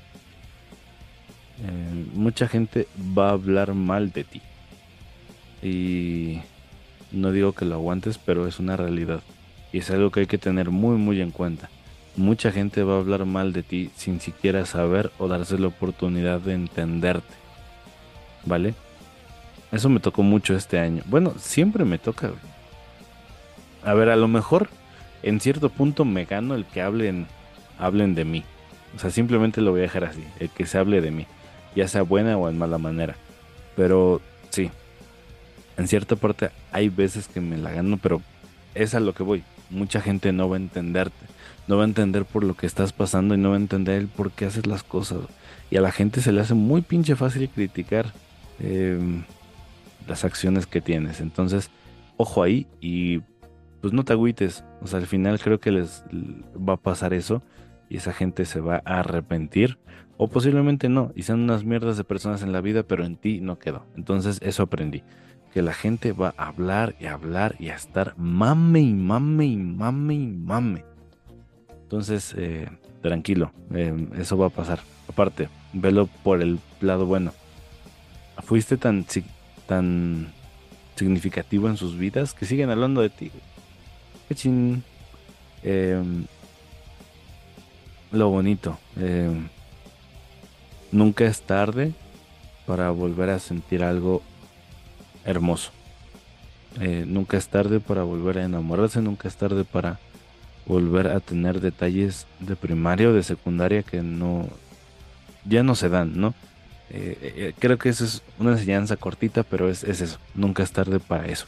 Eh, 1.63 2.07
mucha 2.15 2.49
gente 2.49 2.89
va 3.17 3.29
a 3.29 3.33
hablar 3.33 3.75
mal 3.75 4.11
de 4.13 4.25
ti. 4.25 4.43
Y 5.63 6.41
no 7.13 7.31
digo 7.31 7.53
que 7.53 7.65
lo 7.65 7.77
aguantes, 7.77 8.19
pero 8.19 8.49
es 8.49 8.59
una 8.59 8.77
realidad. 8.77 9.21
Y 9.73 9.79
es 9.79 9.91
algo 9.91 10.11
que 10.11 10.21
hay 10.21 10.27
que 10.27 10.39
tener 10.39 10.71
muy, 10.71 10.97
muy 10.97 11.21
en 11.21 11.31
cuenta. 11.31 11.71
Mucha 12.17 12.53
gente 12.53 12.83
va 12.83 12.95
a 12.95 12.99
hablar 12.99 13.25
mal 13.25 13.53
de 13.53 13.63
ti 13.63 13.91
sin 13.97 14.21
siquiera 14.21 14.67
saber 14.67 15.13
o 15.19 15.29
darse 15.29 15.59
la 15.59 15.69
oportunidad 15.69 16.41
de 16.41 16.55
entenderte. 16.55 17.35
¿Vale? 18.45 18.75
Eso 19.73 19.89
me 19.89 20.01
tocó 20.01 20.23
mucho 20.23 20.55
este 20.55 20.79
año. 20.79 21.03
Bueno, 21.07 21.35
siempre 21.39 21.85
me 21.85 21.99
toca. 21.99 22.33
A 23.85 23.95
ver, 23.95 24.09
a 24.09 24.17
lo 24.17 24.29
mejor 24.29 24.69
en 25.23 25.41
cierto 25.41 25.69
punto 25.69 26.05
me 26.05 26.25
gano 26.25 26.55
el 26.55 26.65
que 26.65 26.83
hablen 26.83 27.27
hablen 27.79 28.15
de 28.15 28.25
mí. 28.25 28.45
O 28.97 28.99
sea, 28.99 29.11
simplemente 29.11 29.61
lo 29.61 29.73
voy 29.73 29.81
a 29.81 29.85
dejar 29.85 30.05
así, 30.05 30.25
el 30.39 30.49
que 30.51 30.67
se 30.67 30.79
hable 30.79 31.01
de 31.01 31.11
mí, 31.11 31.27
ya 31.75 31.89
sea 31.89 32.03
buena 32.03 32.37
o 32.37 32.49
en 32.49 32.59
mala 32.59 32.79
manera. 32.79 33.17
Pero 33.77 34.21
sí, 34.51 34.71
en 35.77 35.89
cierta 35.89 36.17
parte 36.17 36.51
hay 36.71 36.89
veces 36.89 37.27
que 37.27 37.41
me 37.41 37.57
la 37.57 37.73
gano, 37.73 37.99
pero 38.01 38.23
es 38.75 38.95
a 38.95 39.01
lo 39.01 39.13
que 39.15 39.23
voy. 39.23 39.43
Mucha 39.71 40.01
gente 40.01 40.33
no 40.33 40.49
va 40.49 40.57
a 40.57 40.61
entenderte, 40.61 41.27
no 41.67 41.77
va 41.77 41.83
a 41.83 41.87
entender 41.87 42.25
por 42.25 42.45
lo 42.45 42.55
que 42.55 42.67
estás 42.67 42.93
pasando 42.93 43.35
y 43.35 43.39
no 43.39 43.51
va 43.51 43.57
a 43.57 43.59
entender 43.59 43.99
el 43.99 44.09
por 44.09 44.31
qué 44.31 44.45
haces 44.45 44.67
las 44.67 44.85
cosas. 44.85 45.19
Y 45.71 45.77
a 45.77 45.81
la 45.81 45.91
gente 45.91 46.21
se 46.21 46.31
le 46.31 46.41
hace 46.41 46.55
muy 46.55 46.83
pinche 46.83 47.17
fácil 47.17 47.49
criticar 47.49 48.13
em, 48.61 49.25
las 50.07 50.25
acciones 50.25 50.67
que 50.67 50.81
tienes. 50.81 51.21
Entonces, 51.21 51.71
ojo 52.17 52.43
ahí 52.43 52.67
y 52.81 53.23
pues 53.85 53.93
no 53.93 54.03
te 54.03 54.15
agüites. 54.15 54.65
O 54.81 54.87
sea, 54.87 54.99
al 54.99 55.07
final 55.07 55.39
creo 55.39 55.61
que 55.61 55.71
les 55.71 56.05
va 56.57 56.73
a 56.73 56.77
pasar 56.79 57.13
eso 57.13 57.43
y 57.91 57.99
esa 57.99 58.15
gente 58.15 58.47
se 58.47 58.61
va 58.61 58.77
a 58.87 59.01
arrepentir 59.01 59.79
o 60.17 60.29
posiblemente 60.29 60.89
no 60.89 61.13
y 61.15 61.25
sean 61.25 61.41
unas 61.41 61.65
mierdas 61.65 61.99
de 61.99 62.05
personas 62.05 62.41
en 62.41 62.51
la 62.51 62.63
vida 62.63 62.85
pero 62.85 63.05
en 63.05 63.17
ti 63.17 63.43
no 63.43 63.59
quedó. 63.59 63.85
Entonces 63.95 64.41
eso 64.43 64.63
aprendí 64.63 65.03
que 65.53 65.61
la 65.61 65.75
gente 65.75 66.13
va 66.13 66.33
a 66.39 66.47
hablar 66.47 66.97
y 66.99 67.05
hablar 67.05 67.57
y 67.59 67.69
a 67.69 67.75
estar 67.75 68.15
mame 68.17 68.81
y 68.81 68.95
mame 68.95 69.45
y 69.45 69.57
mame 69.59 70.15
y 70.15 70.29
mame. 70.29 70.85
Entonces 71.83 72.35
eh, 72.39 72.71
tranquilo 73.03 73.53
eh, 73.75 74.09
eso 74.17 74.39
va 74.39 74.47
a 74.47 74.49
pasar. 74.49 74.79
Aparte 75.11 75.51
velo 75.75 76.09
por 76.23 76.41
el 76.41 76.59
lado 76.81 77.05
bueno. 77.05 77.35
Fuiste 78.45 78.79
tan 78.79 79.05
tan 79.67 80.33
significativo 80.97 81.69
en 81.69 81.77
sus 81.77 81.99
vidas 81.99 82.33
que 82.33 82.47
siguen 82.47 82.71
hablando 82.71 83.03
de 83.03 83.11
ti 83.11 83.31
ching 84.33 84.83
eh, 85.65 86.03
lo 88.13 88.29
bonito. 88.29 88.79
Eh, 88.99 89.31
nunca 90.93 91.25
es 91.25 91.43
tarde 91.43 91.93
para 92.67 92.91
volver 92.91 93.31
a 93.31 93.39
sentir 93.39 93.83
algo 93.83 94.23
hermoso. 95.25 95.73
Eh, 96.81 97.05
nunca 97.07 97.37
es 97.37 97.49
tarde 97.49 97.81
para 97.81 98.03
volver 98.03 98.39
a 98.39 98.45
enamorarse, 98.45 99.01
nunca 99.01 99.29
es 99.29 99.37
tarde 99.37 99.65
para 99.65 99.99
volver 100.67 101.09
a 101.09 101.21
tener 101.21 101.61
detalles 101.61 102.27
de 102.41 102.57
primaria 102.57 103.09
o 103.09 103.13
de 103.13 103.23
secundaria 103.23 103.83
que 103.83 104.03
no 104.03 104.49
ya 105.45 105.63
no 105.63 105.75
se 105.75 105.89
dan, 105.89 106.19
¿no? 106.19 106.35
Eh, 106.91 107.53
creo 107.59 107.77
que 107.79 107.91
eso 107.91 108.05
es 108.05 108.23
una 108.39 108.53
enseñanza 108.53 108.97
cortita, 108.97 109.43
pero 109.43 109.69
es 109.69 109.85
eso. 109.85 110.19
Nunca 110.35 110.63
es 110.63 110.73
tarde 110.73 111.01
para 111.01 111.27
eso. 111.27 111.47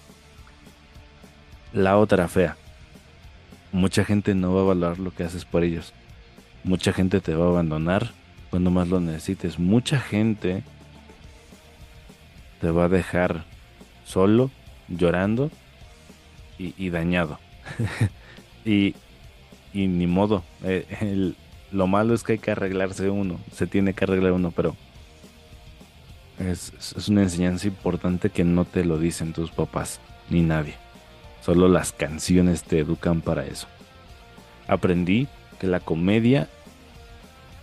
La 1.73 1.97
otra 1.97 2.28
fea. 2.28 2.56
Mucha 3.73 4.04
gente 4.04 4.35
no 4.35 4.54
va 4.54 4.62
a 4.62 4.64
valorar 4.64 4.99
lo 4.99 5.12
que 5.12 5.25
haces 5.25 5.44
por 5.44 5.64
ellos. 5.64 5.92
Mucha 6.64 6.92
gente 6.92 7.20
te 7.20 7.35
va 7.35 7.46
a 7.46 7.49
abandonar 7.49 8.12
cuando 8.50 8.70
más 8.70 8.88
lo 8.88 9.00
necesites. 9.00 9.58
Mucha 9.58 10.00
gente 10.00 10.62
te 12.61 12.70
va 12.70 12.85
a 12.85 12.88
dejar 12.88 13.44
solo, 14.04 14.50
llorando 14.88 15.50
y, 16.58 16.90
dañado. 16.90 17.38
y, 18.64 18.94
y, 19.73 19.88
ni 19.88 20.06
modo. 20.06 20.42
Eh, 20.64 21.35
lo 21.73 21.87
malo 21.87 22.14
es 22.14 22.23
que 22.23 22.32
hay 22.32 22.38
que 22.38 22.52
arreglarse 22.52 23.11
uno. 23.11 23.38
Se 23.52 23.66
tiene 23.66 23.94
que 23.94 24.04
arreglar 24.04 24.32
uno, 24.32 24.50
pero 24.50 24.75
Es, 26.38 26.73
es 26.96 27.08
una 27.08 27.23
enseñanza 27.23 27.66
importante 27.66 28.30
que 28.30 28.44
no 28.44 28.64
te 28.64 28.85
lo 28.85 28.99
dicen 28.99 29.32
tus 29.32 29.50
papás 29.50 30.00
ni 30.30 30.42
nadie. 30.42 30.75
Solo 31.46 31.68
las 31.68 31.92
canciones 31.92 32.64
te 32.64 32.80
educan 32.80 33.20
para 33.20 33.46
eso. 33.46 33.68
Aprendí 34.66 35.28
que 35.60 35.68
la 35.68 35.78
comedia, 35.78 36.48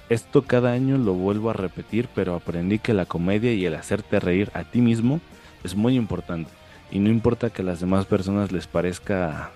esto 0.07 0.43
cada 0.43 0.71
año 0.71 0.97
lo 0.97 1.15
vuelvo 1.15 1.49
a 1.49 1.53
repetir, 1.53 2.07
pero 2.15 2.33
aprendí 2.33 2.79
que 2.79 2.93
la 2.93 3.05
comedia 3.05 3.51
y 3.51 3.65
el 3.65 3.75
hacerte 3.75 4.21
reír 4.21 4.51
a 4.53 4.63
ti 4.63 4.79
mismo 4.79 5.19
es 5.65 5.75
muy 5.75 5.97
importante. 5.97 6.49
Y 6.91 6.99
no 6.99 7.09
importa 7.09 7.49
que 7.49 7.61
a 7.61 7.65
las 7.65 7.81
demás 7.81 8.05
personas 8.05 8.53
les 8.53 8.67
parezca 8.67 9.51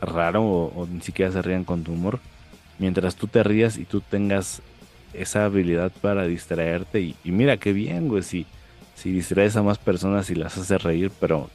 raro 0.00 0.42
o, 0.42 0.88
ni 0.90 1.02
siquiera 1.02 1.30
se 1.30 1.42
rían 1.42 1.64
con 1.64 1.84
tu 1.84 1.92
humor, 1.92 2.20
mientras 2.78 3.16
tú 3.16 3.26
te 3.26 3.42
rías 3.42 3.76
y 3.76 3.84
tú 3.84 4.00
tengas 4.00 4.62
esa 5.12 5.44
habilidad 5.44 5.92
para 6.00 6.26
distraerte 6.26 7.02
y, 7.02 7.16
mira 7.24 7.58
qué 7.58 7.74
bien, 7.74 8.08
güey, 8.08 8.22
si, 8.22 8.46
si 8.94 9.12
distraes 9.12 9.56
a 9.56 9.62
más 9.62 9.76
personas 9.76 10.30
y 10.30 10.34
las 10.34 10.56
haces 10.56 10.82
reír, 10.82 11.12
pero 11.20 11.50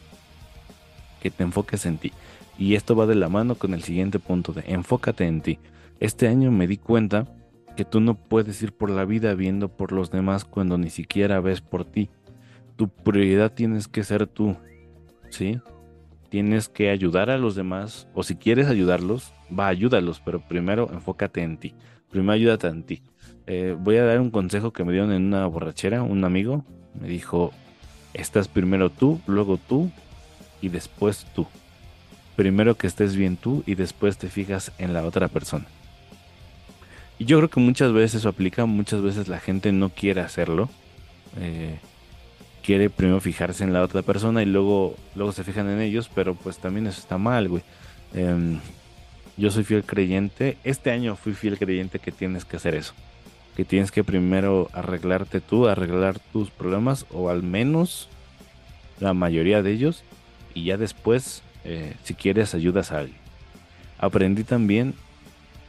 que 1.19 1.31
te 1.31 1.43
enfoques 1.43 1.85
en 1.85 1.97
ti. 1.97 2.11
Y 2.57 2.75
esto 2.75 2.95
va 2.95 3.05
de 3.05 3.15
la 3.15 3.29
mano 3.29 3.55
con 3.55 3.73
el 3.73 3.83
siguiente 3.83 4.19
punto 4.19 4.53
de 4.53 4.63
enfócate 4.67 5.25
en 5.25 5.41
ti. 5.41 5.59
Este 5.99 6.27
año 6.27 6.51
me 6.51 6.67
di 6.67 6.77
cuenta 6.77 7.27
que 7.75 7.85
tú 7.85 7.99
no 8.01 8.15
puedes 8.15 8.61
ir 8.61 8.73
por 8.73 8.89
la 8.89 9.05
vida 9.05 9.33
viendo 9.33 9.69
por 9.69 9.91
los 9.91 10.11
demás 10.11 10.43
cuando 10.45 10.77
ni 10.77 10.89
siquiera 10.89 11.39
ves 11.39 11.61
por 11.61 11.85
ti. 11.85 12.09
Tu 12.75 12.89
prioridad 12.89 13.53
tienes 13.53 13.87
que 13.87 14.03
ser 14.03 14.27
tú, 14.27 14.55
¿sí? 15.29 15.59
Tienes 16.29 16.69
que 16.69 16.89
ayudar 16.89 17.29
a 17.29 17.37
los 17.37 17.55
demás 17.55 18.07
o 18.13 18.23
si 18.23 18.35
quieres 18.35 18.67
ayudarlos, 18.67 19.33
va, 19.57 19.67
ayúdalos, 19.67 20.21
pero 20.23 20.41
primero 20.47 20.89
enfócate 20.91 21.41
en 21.41 21.57
ti. 21.57 21.73
Primero 22.09 22.33
ayúdate 22.33 22.67
en 22.67 22.83
ti. 22.83 23.01
Eh, 23.47 23.75
voy 23.79 23.97
a 23.97 24.05
dar 24.05 24.19
un 24.19 24.29
consejo 24.29 24.73
que 24.73 24.83
me 24.83 24.91
dieron 24.91 25.11
en 25.11 25.25
una 25.25 25.47
borrachera, 25.47 26.03
un 26.03 26.23
amigo 26.23 26.65
me 26.99 27.07
dijo, 27.07 27.51
estás 28.13 28.47
primero 28.47 28.89
tú, 28.89 29.19
luego 29.27 29.57
tú 29.57 29.91
y 30.61 30.69
después 30.69 31.25
tú. 31.33 31.47
Primero 32.35 32.75
que 32.75 32.87
estés 32.87 33.15
bien 33.15 33.37
tú 33.37 33.63
y 33.65 33.75
después 33.75 34.17
te 34.17 34.29
fijas 34.29 34.71
en 34.77 34.93
la 34.93 35.03
otra 35.03 35.27
persona. 35.27 35.65
Y 37.17 37.25
yo 37.25 37.37
creo 37.37 37.49
que 37.49 37.59
muchas 37.59 37.91
veces 37.91 38.21
eso 38.21 38.29
aplica, 38.29 38.65
muchas 38.65 39.01
veces 39.01 39.27
la 39.27 39.39
gente 39.39 39.73
no 39.73 39.89
quiere 39.89 40.21
hacerlo. 40.21 40.69
Eh, 41.39 41.77
quiere 42.63 42.89
primero 42.89 43.19
fijarse 43.19 43.63
en 43.63 43.73
la 43.73 43.83
otra 43.83 44.01
persona 44.03 44.41
y 44.41 44.45
luego, 44.45 44.95
luego 45.15 45.31
se 45.31 45.43
fijan 45.43 45.69
en 45.69 45.81
ellos, 45.81 46.09
pero 46.13 46.33
pues 46.35 46.59
también 46.59 46.87
eso 46.87 46.99
está 46.99 47.17
mal, 47.17 47.49
güey. 47.49 47.63
Em, 48.13 48.59
yo 49.37 49.51
soy 49.51 49.63
fiel 49.63 49.83
creyente, 49.83 50.57
este 50.63 50.91
año 50.91 51.15
fui 51.15 51.33
fiel 51.33 51.57
creyente 51.57 51.99
que 51.99 52.11
tienes 52.11 52.45
que 52.45 52.57
hacer 52.57 52.75
eso. 52.75 52.93
Que 53.55 53.65
tienes 53.65 53.91
que 53.91 54.03
primero 54.03 54.69
arreglarte 54.71 55.41
tú, 55.41 55.67
arreglar 55.67 56.19
tus 56.19 56.49
problemas 56.51 57.05
o 57.11 57.29
al 57.29 57.43
menos 57.43 58.07
la 58.99 59.13
mayoría 59.13 59.61
de 59.61 59.71
ellos 59.71 60.03
y 60.53 60.65
ya 60.65 60.77
después, 60.77 61.43
eh, 61.63 61.95
si 62.03 62.13
quieres, 62.13 62.53
ayudas 62.53 62.91
a 62.91 62.99
alguien. 62.99 63.19
Aprendí 63.97 64.43
también 64.43 64.95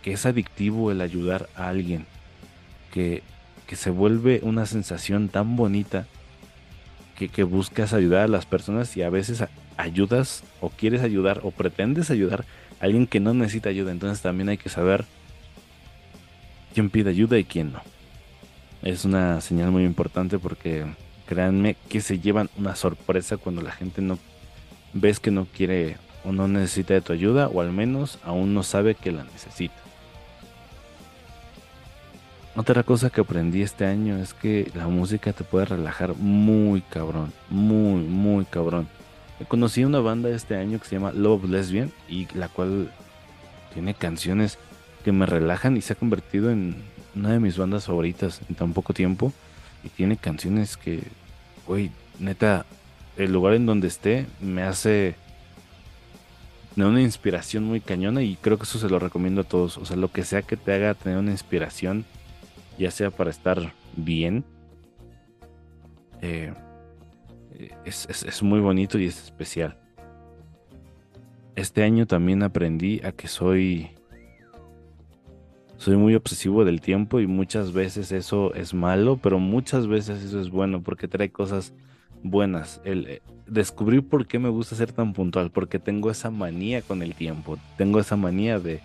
que 0.03 0.13
es 0.13 0.27
adictivo 0.27 0.91
el 0.91 1.01
ayudar 1.01 1.49
a 1.55 1.69
alguien, 1.69 2.07
que, 2.93 3.23
que 3.67 3.77
se 3.77 3.91
vuelve 3.91 4.41
una 4.43 4.67
sensación 4.67 5.29
tan 5.29 5.57
bonita 5.57 6.07
que, 7.17 7.29
que, 7.29 7.43
buscas 7.43 7.93
ayudar 7.93 8.25
a 8.25 8.29
las 8.29 8.47
personas 8.47 8.97
y 8.97 9.03
a 9.03 9.11
veces 9.11 9.45
ayudas 9.77 10.43
o 10.61 10.71
quieres 10.71 11.03
ayudar 11.03 11.41
o 11.43 11.51
pretendes 11.51 12.11
ayudar 12.11 12.45
a 12.81 12.85
alguien 12.85 13.07
que 13.07 13.21
no 13.21 13.35
necesita 13.35 13.69
ayuda. 13.69 13.93
Entonces 13.93 14.23
también 14.23 14.49
hay 14.49 14.57
que 14.57 14.71
saber 14.71 15.05
quién 16.73 16.89
pide 16.89 17.11
ayuda 17.11 17.39
y 17.39 17.45
quién 17.45 17.73
no. 17.73 17.83
Es 18.83 19.05
una 19.05 19.41
señal 19.43 19.71
muy 19.71 19.85
importante 19.85 20.39
porque 20.39 20.87
créanme 21.27 21.77
que 21.89 22.01
se 22.01 22.19
llevan 22.19 22.49
una 22.57 22.75
sorpresa 22.75 23.37
cuando 23.37 23.61
la 23.63 23.73
gente 23.73 24.01
no 24.01 24.19
ves 24.93 25.21
que 25.21 25.31
no 25.31 25.47
quiere 25.47 25.97
o 26.25 26.33
no 26.33 26.49
necesita 26.49 26.95
de 26.95 27.01
tu 27.01 27.13
ayuda 27.13 27.49
o 27.49 27.61
al 27.61 27.73
menos 27.73 28.19
aún 28.25 28.55
no 28.55 28.63
sabe 28.63 28.95
que 28.95 29.13
la 29.13 29.25
necesita. 29.25 29.75
Otra 32.57 32.83
cosa 32.83 33.11
que 33.11 33.21
aprendí 33.21 33.63
este 33.63 33.87
año 33.87 34.19
es 34.19 34.35
que 34.35 34.71
la 34.75 34.89
música 34.89 35.33
te 35.33 35.45
puede 35.45 35.67
relajar 35.67 36.15
muy 36.17 36.81
cabrón, 36.81 37.33
muy, 37.49 38.03
muy 38.03 38.45
cabrón. 38.45 38.89
Conocí 39.49 39.85
una 39.85 40.01
banda 40.01 40.29
este 40.31 40.57
año 40.57 40.79
que 40.79 40.87
se 40.87 40.97
llama 40.97 41.13
Love 41.13 41.45
Lesbian 41.45 41.93
y 42.09 42.27
la 42.35 42.49
cual 42.49 42.93
tiene 43.73 43.95
canciones 43.95 44.59
que 45.05 45.13
me 45.13 45.27
relajan 45.27 45.77
y 45.77 45.81
se 45.81 45.93
ha 45.93 45.97
convertido 45.97 46.51
en 46.51 46.77
una 47.15 47.31
de 47.31 47.41
mis 47.41 47.57
bandas 47.57 47.87
favoritas 47.87 48.41
en 48.49 48.57
tan 48.57 48.73
poco 48.73 48.93
tiempo. 48.93 49.33
Y 49.83 49.89
tiene 49.89 50.17
canciones 50.17 50.77
que, 50.77 51.03
güey, 51.67 51.91
neta, 52.19 52.67
el 53.17 53.33
lugar 53.33 53.55
en 53.55 53.67
donde 53.67 53.89
esté 53.89 54.27
me 54.41 54.63
hace 54.63 55.15
tener 56.75 56.89
una 56.89 57.03
inspiración 57.03 57.65
muy 57.65 57.81
cañona 57.81 58.23
y 58.23 58.37
creo 58.37 58.57
que 58.57 58.65
eso 58.65 58.79
se 58.79 58.89
lo 58.89 58.99
recomiendo 58.99 59.43
a 59.43 59.45
todos. 59.45 59.77
O 59.79 59.85
sea, 59.85 59.97
lo 59.97 60.11
que 60.11 60.25
sea 60.25 60.43
que 60.43 60.57
te 60.57 60.73
haga 60.73 60.95
tener 60.95 61.19
una 61.19 61.31
inspiración, 61.31 62.05
ya 62.79 62.91
sea 62.91 63.11
para 63.11 63.31
estar 63.31 63.73
bien, 63.97 64.45
eh, 66.23 66.53
es, 67.85 68.07
es 68.09 68.43
muy 68.43 68.61
bonito 68.61 68.99
y 68.99 69.07
es 69.07 69.23
especial. 69.25 69.77
Este 71.57 71.83
año 71.83 72.07
también 72.07 72.43
aprendí 72.43 73.01
a 73.05 73.13
que 73.13 73.29
soy 73.29 73.91
soy 75.81 75.97
muy 75.97 76.15
obsesivo 76.15 76.67
del 76.67 76.83
tiempo 76.83 77.21
y 77.21 77.27
muchas 77.27 77.73
veces 77.73 78.13
eso 78.13 78.53
es 78.53 78.75
malo, 78.75 79.17
pero 79.17 79.39
muchas 79.39 79.87
veces 79.87 80.23
eso 80.23 80.39
es 80.39 80.51
bueno 80.51 80.83
porque 80.83 81.09
trae 81.09 81.31
cosas 81.33 81.73
buenas. 82.23 82.81
El, 82.85 83.07
eh, 83.07 83.23
descubrir 83.47 84.09
por 84.09 84.27
qué 84.27 84.39
me 84.39 84.49
gusta 84.49 84.77
ser 84.77 84.93
tan 84.93 85.13
puntual, 85.13 85.51
porque 85.51 85.79
tengo 85.79 86.11
esa 86.11 86.31
manía 86.31 86.83
con 86.83 87.03
el 87.03 87.15
tiempo, 87.15 87.59
tengo 87.77 88.01
esa 88.01 88.17
manía 88.17 88.59
de, 88.59 88.81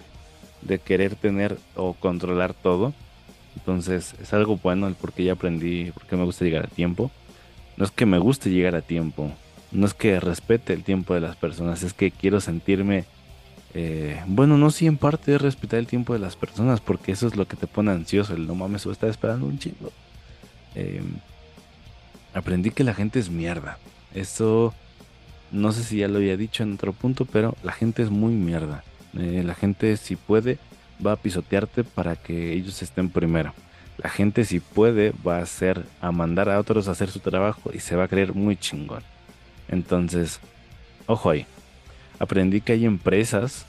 de 0.62 0.80
querer 0.80 1.16
tener 1.16 1.58
o 1.76 1.94
controlar 1.94 2.54
todo. 2.54 2.94
Entonces 3.56 4.16
es 4.22 4.34
algo 4.34 4.58
bueno 4.58 4.88
el 4.88 4.96
por 4.96 5.14
qué 5.14 5.24
ya 5.24 5.34
aprendí, 5.34 5.92
por 5.92 6.06
qué 6.06 6.16
me 6.16 6.26
gusta 6.26 6.46
llegar 6.46 6.66
a 6.66 6.68
tiempo. 6.70 7.12
No 7.78 7.86
es 7.86 7.92
que 7.92 8.06
me 8.06 8.18
guste 8.18 8.50
llegar 8.50 8.76
a 8.76 8.82
tiempo, 8.82 9.32
no 9.72 9.86
es 9.86 9.94
que 9.94 10.20
respete 10.20 10.74
el 10.74 10.84
tiempo 10.84 11.14
de 11.14 11.22
las 11.22 11.36
personas, 11.36 11.84
es 11.84 11.94
que 11.94 12.12
quiero 12.12 12.40
sentirme... 12.40 13.06
Eh, 13.78 14.22
bueno, 14.28 14.58
no, 14.58 14.72
si 14.72 14.88
en 14.88 14.96
parte 14.96 15.36
es 15.36 15.42
respetar 15.42 15.80
el 15.80 15.88
tiempo 15.88 16.14
de 16.14 16.20
las 16.20 16.38
personas, 16.38 16.80
porque 16.80 17.12
eso 17.12 17.28
es 17.28 17.36
lo 17.36 17.46
que 17.46 17.58
te 17.58 17.68
pone 17.68 17.92
ansioso, 17.92 18.34
el 18.34 18.48
no 18.48 18.56
mames, 18.56 18.86
o 18.86 18.92
estar 18.94 19.10
esperando 19.10 19.46
un 19.46 19.60
chingo. 19.60 19.92
Eh, 20.76 21.02
aprendí 22.36 22.72
que 22.72 22.84
la 22.84 22.94
gente 22.94 23.20
es 23.20 23.30
mierda. 23.30 23.78
Esto 24.14 24.74
no 25.52 25.72
sé 25.72 25.84
si 25.84 25.98
ya 25.98 26.08
lo 26.08 26.18
había 26.18 26.38
dicho 26.38 26.64
en 26.64 26.74
otro 26.74 26.94
punto, 26.94 27.26
pero 27.26 27.56
la 27.64 27.72
gente 27.72 28.04
es 28.04 28.10
muy 28.10 28.34
mierda. 28.34 28.84
Eh, 29.18 29.44
la 29.46 29.56
gente 29.56 29.96
si 29.98 30.16
puede 30.16 30.60
va 31.06 31.14
a 31.14 31.16
pisotearte 31.16 31.84
para 31.84 32.16
que 32.16 32.54
ellos 32.54 32.82
estén 32.82 33.10
primero. 33.10 33.54
La 33.98 34.10
gente 34.10 34.44
si 34.44 34.60
puede 34.60 35.14
va 35.26 35.38
a 35.38 35.44
hacer 35.44 35.86
a 36.02 36.12
mandar 36.12 36.50
a 36.50 36.60
otros 36.60 36.88
a 36.88 36.92
hacer 36.92 37.10
su 37.10 37.20
trabajo 37.20 37.72
y 37.74 37.80
se 37.80 37.96
va 37.96 38.04
a 38.04 38.08
creer 38.08 38.34
muy 38.34 38.58
chingón. 38.58 39.04
Entonces, 39.70 40.40
ojo 41.08 41.30
ahí. 41.30 41.46
Aprendí 42.20 42.62
que 42.62 42.74
hay 42.74 42.86
empresas, 42.86 43.66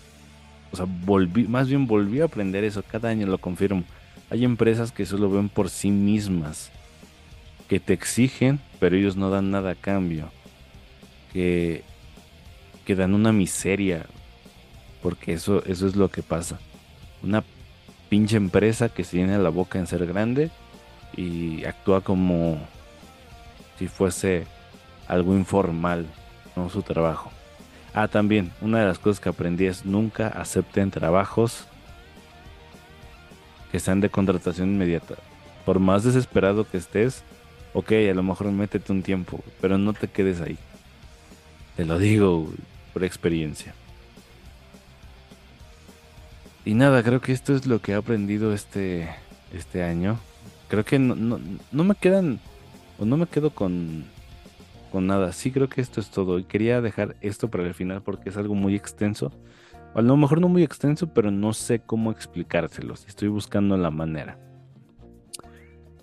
o 0.72 0.76
sea, 0.76 0.86
volví, 0.88 1.44
más 1.44 1.68
bien 1.68 1.86
volví 1.86 2.20
a 2.20 2.24
aprender 2.24 2.64
eso, 2.64 2.82
cada 2.82 3.08
año 3.08 3.26
lo 3.26 3.38
confirmo. 3.38 3.84
Hay 4.30 4.44
empresas 4.44 4.90
que 4.90 5.06
solo 5.06 5.30
ven 5.30 5.48
por 5.48 5.70
sí 5.70 5.90
mismas 5.90 6.70
que 7.68 7.80
te 7.80 7.92
exigen, 7.92 8.60
pero 8.78 8.96
ellos 8.96 9.16
no 9.16 9.30
dan 9.30 9.50
nada 9.50 9.72
a 9.72 9.74
cambio. 9.74 10.30
Que, 11.32 11.82
que 12.84 12.94
dan 12.94 13.14
una 13.14 13.32
miseria, 13.32 14.06
porque 15.02 15.32
eso, 15.34 15.64
eso 15.66 15.86
es 15.86 15.96
lo 15.96 16.10
que 16.10 16.22
pasa. 16.22 16.58
Una 17.22 17.44
pinche 18.08 18.36
empresa 18.36 18.88
que 18.88 19.04
se 19.04 19.16
llena 19.16 19.38
la 19.38 19.50
boca 19.50 19.78
en 19.78 19.86
ser 19.86 20.06
grande 20.06 20.50
y 21.16 21.64
actúa 21.64 22.00
como 22.00 22.58
si 23.78 23.88
fuese 23.88 24.46
algo 25.08 25.34
informal, 25.34 26.06
no 26.54 26.70
su 26.70 26.82
trabajo. 26.82 27.30
Ah, 27.94 28.08
también, 28.08 28.52
una 28.60 28.80
de 28.80 28.86
las 28.86 28.98
cosas 28.98 29.20
que 29.20 29.28
aprendí 29.28 29.66
es 29.66 29.84
nunca 29.86 30.28
acepten 30.28 30.90
trabajos 30.90 31.66
que 33.72 33.80
sean 33.80 34.00
de 34.00 34.10
contratación 34.10 34.70
inmediata. 34.74 35.14
Por 35.64 35.80
más 35.80 36.04
desesperado 36.04 36.68
que 36.68 36.76
estés, 36.76 37.24
ok, 37.76 37.92
a 38.10 38.14
lo 38.14 38.22
mejor 38.22 38.50
métete 38.52 38.90
un 38.90 39.02
tiempo, 39.02 39.40
pero 39.60 39.76
no 39.76 39.92
te 39.92 40.08
quedes 40.08 40.40
ahí. 40.40 40.56
Te 41.76 41.84
lo 41.84 41.98
digo 41.98 42.50
por 42.94 43.04
experiencia. 43.04 43.74
Y 46.64 46.72
nada, 46.72 47.02
creo 47.02 47.20
que 47.20 47.32
esto 47.32 47.54
es 47.54 47.66
lo 47.66 47.82
que 47.82 47.92
he 47.92 47.94
aprendido 47.94 48.54
este, 48.54 49.10
este 49.52 49.82
año. 49.82 50.18
Creo 50.68 50.86
que 50.86 50.98
no, 50.98 51.38
no, 51.70 51.84
me 51.84 51.94
quedan, 51.94 52.40
o 52.98 53.04
no 53.04 53.18
me 53.18 53.26
quedo 53.26 53.50
con, 53.50 54.06
con 54.90 55.06
nada. 55.06 55.32
Sí, 55.32 55.50
creo 55.50 55.68
que 55.68 55.82
esto 55.82 56.00
es 56.00 56.08
todo. 56.08 56.38
Y 56.38 56.44
quería 56.44 56.80
dejar 56.80 57.14
esto 57.20 57.50
para 57.50 57.64
el 57.64 57.74
final 57.74 58.00
porque 58.00 58.30
es 58.30 58.38
algo 58.38 58.54
muy 58.54 58.74
extenso. 58.74 59.32
a 59.94 60.00
lo 60.00 60.16
mejor 60.16 60.40
no 60.40 60.48
muy 60.48 60.62
extenso, 60.62 61.08
pero 61.08 61.30
no 61.30 61.52
sé 61.52 61.80
cómo 61.80 62.10
explicárselos. 62.10 63.06
Estoy 63.06 63.28
buscando 63.28 63.76
la 63.76 63.90
manera. 63.90 64.38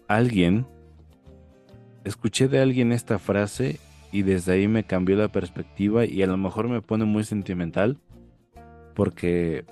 Alguien 0.07 0.67
escuché 2.03 2.47
de 2.47 2.59
alguien 2.59 2.91
esta 2.91 3.19
frase 3.19 3.79
y 4.11 4.21
desde 4.21 4.53
ahí 4.53 4.67
me 4.67 4.83
cambió 4.83 5.15
la 5.15 5.29
perspectiva 5.29 6.05
y 6.05 6.21
a 6.21 6.27
lo 6.27 6.37
mejor 6.37 6.67
me 6.67 6.81
pone 6.81 7.05
muy 7.05 7.23
sentimental 7.23 7.97
porque 8.93 9.65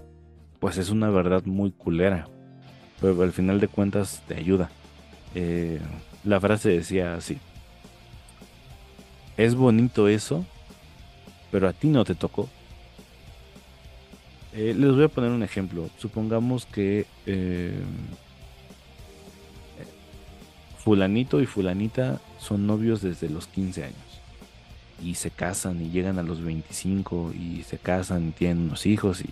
pues 0.60 0.78
es 0.78 0.90
una 0.90 1.10
verdad 1.10 1.44
muy 1.46 1.72
culera, 1.72 2.28
pero 3.00 3.22
al 3.22 3.32
final 3.32 3.60
de 3.60 3.68
cuentas 3.68 4.24
te 4.28 4.36
ayuda. 4.36 4.70
Eh, 5.36 5.80
la 6.24 6.40
frase 6.40 6.70
decía 6.70 7.16
así, 7.16 7.38
es 9.38 9.56
bonito 9.56 10.08
eso, 10.08 10.46
pero 11.52 11.68
a 11.68 11.74
ti 11.74 11.88
no 11.88 12.04
te 12.04 12.16
tocó. 12.16 12.50
Eh, 14.54 14.76
les 14.78 14.92
voy 14.92 15.04
a 15.06 15.08
poner 15.08 15.32
un 15.32 15.44
ejemplo. 15.44 15.90
Supongamos 15.98 16.66
que 16.66 17.06
eh, 17.26 17.74
fulanito 20.84 21.42
y 21.42 21.46
fulanita 21.46 22.20
son 22.40 22.66
novios 22.68 23.02
desde 23.02 23.30
los 23.30 23.48
15 23.48 23.84
años. 23.86 23.96
Y 25.04 25.16
se 25.16 25.32
casan 25.32 25.82
y 25.82 25.90
llegan 25.90 26.20
a 26.20 26.24
los 26.24 26.44
25 26.44 27.34
y 27.34 27.64
se 27.64 27.78
casan 27.78 28.30
y 28.30 28.32
tienen 28.32 28.64
unos 28.64 28.86
hijos 28.86 29.22
y 29.22 29.30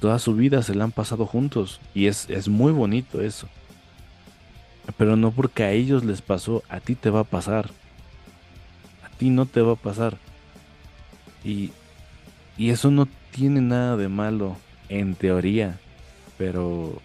toda 0.00 0.18
su 0.18 0.34
vida 0.34 0.62
se 0.62 0.74
la 0.74 0.84
han 0.84 0.92
pasado 0.92 1.26
juntos. 1.26 1.80
Y 1.94 2.06
es, 2.06 2.28
es 2.30 2.48
muy 2.48 2.72
bonito 2.72 3.20
eso. 3.20 3.48
Pero 4.96 5.16
no 5.16 5.32
porque 5.32 5.64
a 5.64 5.72
ellos 5.72 6.04
les 6.04 6.22
pasó, 6.22 6.62
a 6.68 6.80
ti 6.80 6.94
te 6.94 7.10
va 7.10 7.20
a 7.20 7.24
pasar. 7.24 7.70
A 9.04 9.10
ti 9.18 9.30
no 9.30 9.46
te 9.46 9.60
va 9.60 9.72
a 9.72 9.76
pasar. 9.76 10.16
Y, 11.44 11.70
y 12.56 12.70
eso 12.70 12.90
no 12.90 13.06
tiene 13.32 13.60
nada 13.60 13.96
de 13.96 14.08
malo 14.08 14.56
en 14.88 15.14
teoría. 15.14 15.78
Pero 16.36 17.00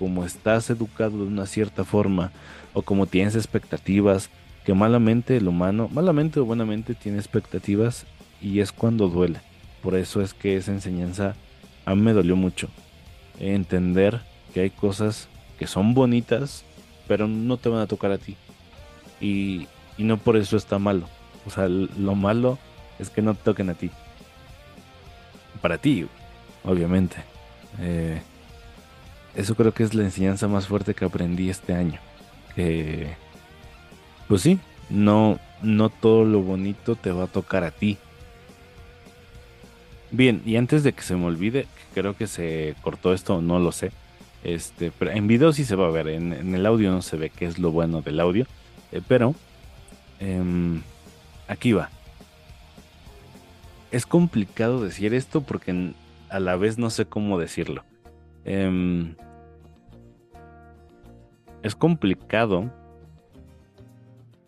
como 0.00 0.24
estás 0.24 0.70
educado 0.70 1.18
de 1.18 1.24
una 1.24 1.44
cierta 1.44 1.84
forma 1.84 2.32
o 2.72 2.80
como 2.80 3.06
tienes 3.06 3.36
expectativas, 3.36 4.30
que 4.64 4.72
malamente 4.72 5.36
el 5.36 5.46
humano, 5.46 5.90
malamente 5.92 6.40
o 6.40 6.46
buenamente 6.46 6.94
tiene 6.94 7.18
expectativas 7.18 8.06
y 8.40 8.60
es 8.60 8.72
cuando 8.72 9.08
duele. 9.08 9.40
Por 9.82 9.94
eso 9.94 10.22
es 10.22 10.32
que 10.32 10.56
esa 10.56 10.72
enseñanza 10.72 11.36
a 11.84 11.94
mí 11.94 12.00
me 12.00 12.14
dolió 12.14 12.34
mucho. 12.34 12.68
Entender 13.38 14.22
que 14.54 14.60
hay 14.60 14.70
cosas 14.70 15.28
que 15.58 15.66
son 15.66 15.92
bonitas, 15.92 16.64
pero 17.06 17.28
no 17.28 17.58
te 17.58 17.68
van 17.68 17.80
a 17.80 17.86
tocar 17.86 18.10
a 18.10 18.18
ti. 18.18 18.36
Y, 19.20 19.68
y 19.98 20.04
no 20.04 20.16
por 20.16 20.38
eso 20.38 20.56
está 20.56 20.78
malo. 20.78 21.08
O 21.46 21.50
sea, 21.50 21.68
lo 21.68 22.14
malo 22.14 22.58
es 22.98 23.10
que 23.10 23.20
no 23.20 23.34
te 23.34 23.42
toquen 23.42 23.68
a 23.68 23.74
ti. 23.74 23.90
Para 25.60 25.76
ti, 25.76 26.06
obviamente. 26.64 27.16
Eh, 27.80 28.22
eso 29.34 29.54
creo 29.54 29.72
que 29.72 29.82
es 29.82 29.94
la 29.94 30.04
enseñanza 30.04 30.48
más 30.48 30.66
fuerte 30.66 30.94
que 30.94 31.04
aprendí 31.04 31.50
este 31.50 31.74
año. 31.74 32.00
Que, 32.54 33.14
pues 34.28 34.42
sí, 34.42 34.58
no, 34.88 35.38
no 35.62 35.88
todo 35.88 36.24
lo 36.24 36.40
bonito 36.40 36.96
te 36.96 37.12
va 37.12 37.24
a 37.24 37.28
tocar 37.28 37.64
a 37.64 37.70
ti. 37.70 37.98
Bien, 40.10 40.42
y 40.44 40.56
antes 40.56 40.82
de 40.82 40.92
que 40.92 41.02
se 41.02 41.14
me 41.14 41.26
olvide, 41.26 41.66
creo 41.94 42.16
que 42.16 42.26
se 42.26 42.74
cortó 42.82 43.12
esto, 43.12 43.40
no 43.40 43.60
lo 43.60 43.70
sé. 43.72 43.92
Este, 44.42 44.90
pero 44.90 45.10
en 45.10 45.26
video 45.26 45.52
sí 45.52 45.64
se 45.64 45.76
va 45.76 45.86
a 45.86 45.90
ver, 45.90 46.08
en, 46.08 46.54
el 46.54 46.66
audio 46.66 46.90
no 46.90 47.02
se 47.02 47.16
ve 47.16 47.30
qué 47.30 47.44
es 47.44 47.58
lo 47.58 47.70
bueno 47.70 48.02
del 48.02 48.18
audio. 48.18 48.46
Eh, 48.90 49.00
pero 49.06 49.34
em, 50.18 50.82
aquí 51.46 51.72
va. 51.72 51.90
Es 53.92 54.06
complicado 54.06 54.82
decir 54.82 55.14
esto 55.14 55.40
porque 55.42 55.92
a 56.28 56.40
la 56.40 56.56
vez 56.56 56.78
no 56.78 56.90
sé 56.90 57.06
cómo 57.06 57.38
decirlo. 57.38 57.84
Em, 58.44 59.14
es 61.62 61.74
complicado 61.74 62.70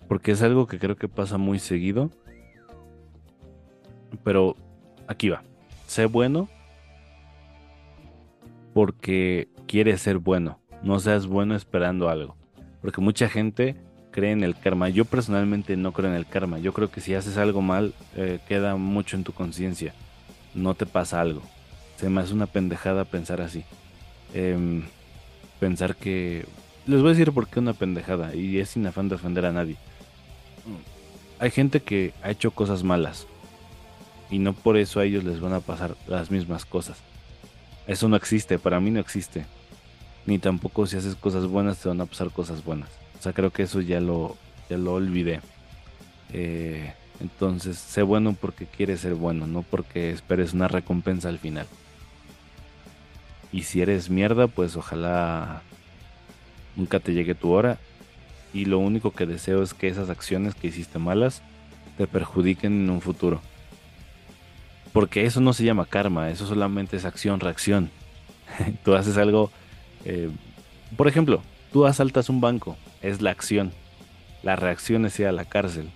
porque 0.08 0.32
es 0.32 0.42
algo 0.42 0.66
que 0.66 0.78
creo 0.78 0.96
que 0.96 1.08
pasa 1.08 1.38
muy 1.38 1.58
seguido. 1.58 2.10
Pero 4.24 4.56
aquí 5.08 5.30
va. 5.30 5.42
Sé 5.86 6.06
bueno 6.06 6.48
porque 8.74 9.48
quieres 9.66 10.00
ser 10.02 10.18
bueno. 10.18 10.58
No 10.82 10.98
seas 11.00 11.26
bueno 11.26 11.54
esperando 11.54 12.08
algo. 12.08 12.36
Porque 12.80 13.00
mucha 13.00 13.28
gente 13.28 13.76
cree 14.10 14.32
en 14.32 14.44
el 14.44 14.54
karma. 14.54 14.88
Yo 14.88 15.04
personalmente 15.04 15.76
no 15.76 15.92
creo 15.92 16.10
en 16.10 16.16
el 16.16 16.26
karma. 16.26 16.58
Yo 16.58 16.72
creo 16.72 16.90
que 16.90 17.00
si 17.00 17.14
haces 17.14 17.36
algo 17.38 17.62
mal, 17.62 17.94
eh, 18.16 18.38
queda 18.48 18.76
mucho 18.76 19.16
en 19.16 19.24
tu 19.24 19.32
conciencia. 19.32 19.94
No 20.54 20.74
te 20.74 20.86
pasa 20.86 21.20
algo. 21.20 21.42
Se 21.96 22.08
me 22.08 22.20
hace 22.20 22.34
una 22.34 22.46
pendejada 22.46 23.04
pensar 23.04 23.40
así. 23.40 23.64
Em, 24.34 24.82
pensar 25.60 25.96
que... 25.96 26.46
Les 26.86 27.00
voy 27.00 27.10
a 27.10 27.12
decir 27.12 27.32
por 27.32 27.46
qué 27.46 27.60
una 27.60 27.74
pendejada. 27.74 28.34
Y 28.34 28.58
es 28.58 28.70
sin 28.70 28.86
afán 28.86 29.08
de 29.08 29.14
ofender 29.14 29.46
a 29.46 29.52
nadie. 29.52 29.76
Hay 31.38 31.50
gente 31.50 31.80
que 31.80 32.12
ha 32.22 32.30
hecho 32.30 32.50
cosas 32.50 32.82
malas. 32.82 33.26
Y 34.30 34.38
no 34.38 34.52
por 34.52 34.76
eso 34.76 35.00
a 35.00 35.04
ellos 35.04 35.24
les 35.24 35.40
van 35.40 35.52
a 35.52 35.60
pasar 35.60 35.94
las 36.06 36.30
mismas 36.30 36.64
cosas. 36.64 36.98
Eso 37.86 38.08
no 38.08 38.16
existe. 38.16 38.58
Para 38.58 38.80
mí 38.80 38.90
no 38.90 39.00
existe. 39.00 39.44
Ni 40.26 40.38
tampoco 40.38 40.86
si 40.86 40.96
haces 40.96 41.14
cosas 41.14 41.46
buenas 41.46 41.78
te 41.78 41.88
van 41.88 42.00
a 42.00 42.06
pasar 42.06 42.30
cosas 42.30 42.64
buenas. 42.64 42.88
O 43.18 43.22
sea, 43.22 43.32
creo 43.32 43.50
que 43.50 43.64
eso 43.64 43.80
ya 43.80 44.00
lo, 44.00 44.36
ya 44.68 44.78
lo 44.78 44.94
olvidé. 44.94 45.40
Eh, 46.32 46.94
entonces, 47.22 47.78
sé 47.78 48.02
bueno 48.02 48.36
porque 48.38 48.66
quieres 48.66 48.98
ser 48.98 49.14
bueno, 49.14 49.46
no 49.46 49.62
porque 49.62 50.10
esperes 50.10 50.54
una 50.54 50.66
recompensa 50.66 51.28
al 51.28 51.38
final. 51.38 51.68
Y 53.52 53.62
si 53.62 53.80
eres 53.80 54.10
mierda, 54.10 54.48
pues 54.48 54.76
ojalá 54.76 55.62
nunca 56.74 56.98
te 56.98 57.14
llegue 57.14 57.36
tu 57.36 57.52
hora. 57.52 57.78
Y 58.52 58.64
lo 58.64 58.80
único 58.80 59.12
que 59.12 59.26
deseo 59.26 59.62
es 59.62 59.72
que 59.72 59.86
esas 59.86 60.10
acciones 60.10 60.56
que 60.56 60.66
hiciste 60.66 60.98
malas 60.98 61.42
te 61.96 62.08
perjudiquen 62.08 62.72
en 62.72 62.90
un 62.90 63.00
futuro. 63.00 63.40
Porque 64.92 65.24
eso 65.24 65.40
no 65.40 65.52
se 65.52 65.64
llama 65.64 65.86
karma, 65.86 66.28
eso 66.28 66.44
solamente 66.44 66.96
es 66.96 67.04
acción-reacción. 67.04 67.88
tú 68.84 68.96
haces 68.96 69.16
algo, 69.16 69.52
eh, 70.04 70.28
por 70.96 71.06
ejemplo, 71.06 71.40
tú 71.72 71.86
asaltas 71.86 72.28
un 72.28 72.40
banco, 72.40 72.76
es 73.00 73.22
la 73.22 73.30
acción. 73.30 73.72
La 74.42 74.56
reacción 74.56 75.06
es 75.06 75.20
ir 75.20 75.28
a 75.28 75.32
la 75.32 75.44
cárcel. 75.44 75.88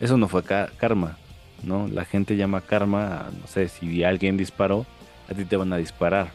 Eso 0.00 0.16
no 0.16 0.28
fue 0.28 0.42
karma, 0.42 1.18
¿no? 1.62 1.86
La 1.88 2.04
gente 2.04 2.36
llama 2.36 2.62
karma, 2.62 3.30
no 3.38 3.46
sé, 3.46 3.68
si 3.68 4.02
alguien 4.02 4.36
disparó, 4.36 4.86
a 5.30 5.34
ti 5.34 5.44
te 5.44 5.56
van 5.56 5.72
a 5.72 5.76
disparar 5.76 6.30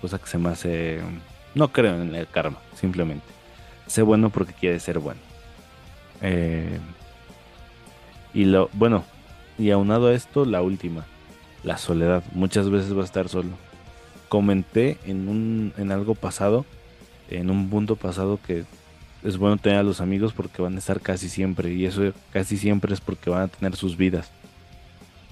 cosa 0.00 0.18
que 0.18 0.26
se 0.26 0.36
me 0.36 0.50
hace... 0.50 1.00
No 1.54 1.72
creo 1.72 2.02
en 2.02 2.14
el 2.14 2.28
karma, 2.28 2.58
simplemente. 2.74 3.24
Sé 3.86 4.02
bueno 4.02 4.28
porque 4.28 4.52
quiere 4.52 4.78
ser 4.80 4.98
bueno. 4.98 5.20
Eh, 6.20 6.78
y 8.34 8.44
lo, 8.44 8.68
bueno, 8.72 9.04
y 9.56 9.70
aunado 9.70 10.08
a 10.08 10.12
esto, 10.12 10.44
la 10.44 10.60
última, 10.60 11.06
la 11.62 11.78
soledad. 11.78 12.22
Muchas 12.32 12.68
veces 12.68 12.94
va 12.94 13.02
a 13.02 13.06
estar 13.06 13.28
solo. 13.28 13.50
Comenté 14.28 14.98
en, 15.06 15.28
un, 15.28 15.72
en 15.78 15.92
algo 15.92 16.14
pasado, 16.14 16.66
en 17.30 17.50
un 17.50 17.70
punto 17.70 17.96
pasado, 17.96 18.38
que 18.44 18.64
es 19.24 19.38
bueno 19.38 19.56
tener 19.56 19.78
a 19.78 19.82
los 19.82 20.00
amigos 20.00 20.32
porque 20.34 20.62
van 20.62 20.76
a 20.76 20.78
estar 20.78 21.00
casi 21.00 21.28
siempre. 21.28 21.72
Y 21.72 21.86
eso 21.86 22.12
casi 22.30 22.58
siempre 22.58 22.92
es 22.92 23.00
porque 23.00 23.30
van 23.30 23.42
a 23.42 23.48
tener 23.48 23.74
sus 23.74 23.96
vidas. 23.96 24.30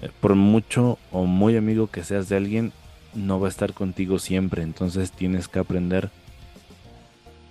Eh, 0.01 0.09
por 0.19 0.35
mucho 0.35 0.97
o 1.11 1.25
muy 1.25 1.55
amigo 1.55 1.87
que 1.87 2.03
seas 2.03 2.27
de 2.27 2.35
alguien, 2.35 2.73
no 3.13 3.39
va 3.39 3.47
a 3.47 3.49
estar 3.49 3.73
contigo 3.73 4.17
siempre, 4.17 4.63
entonces 4.63 5.11
tienes 5.11 5.47
que 5.47 5.59
aprender 5.59 6.09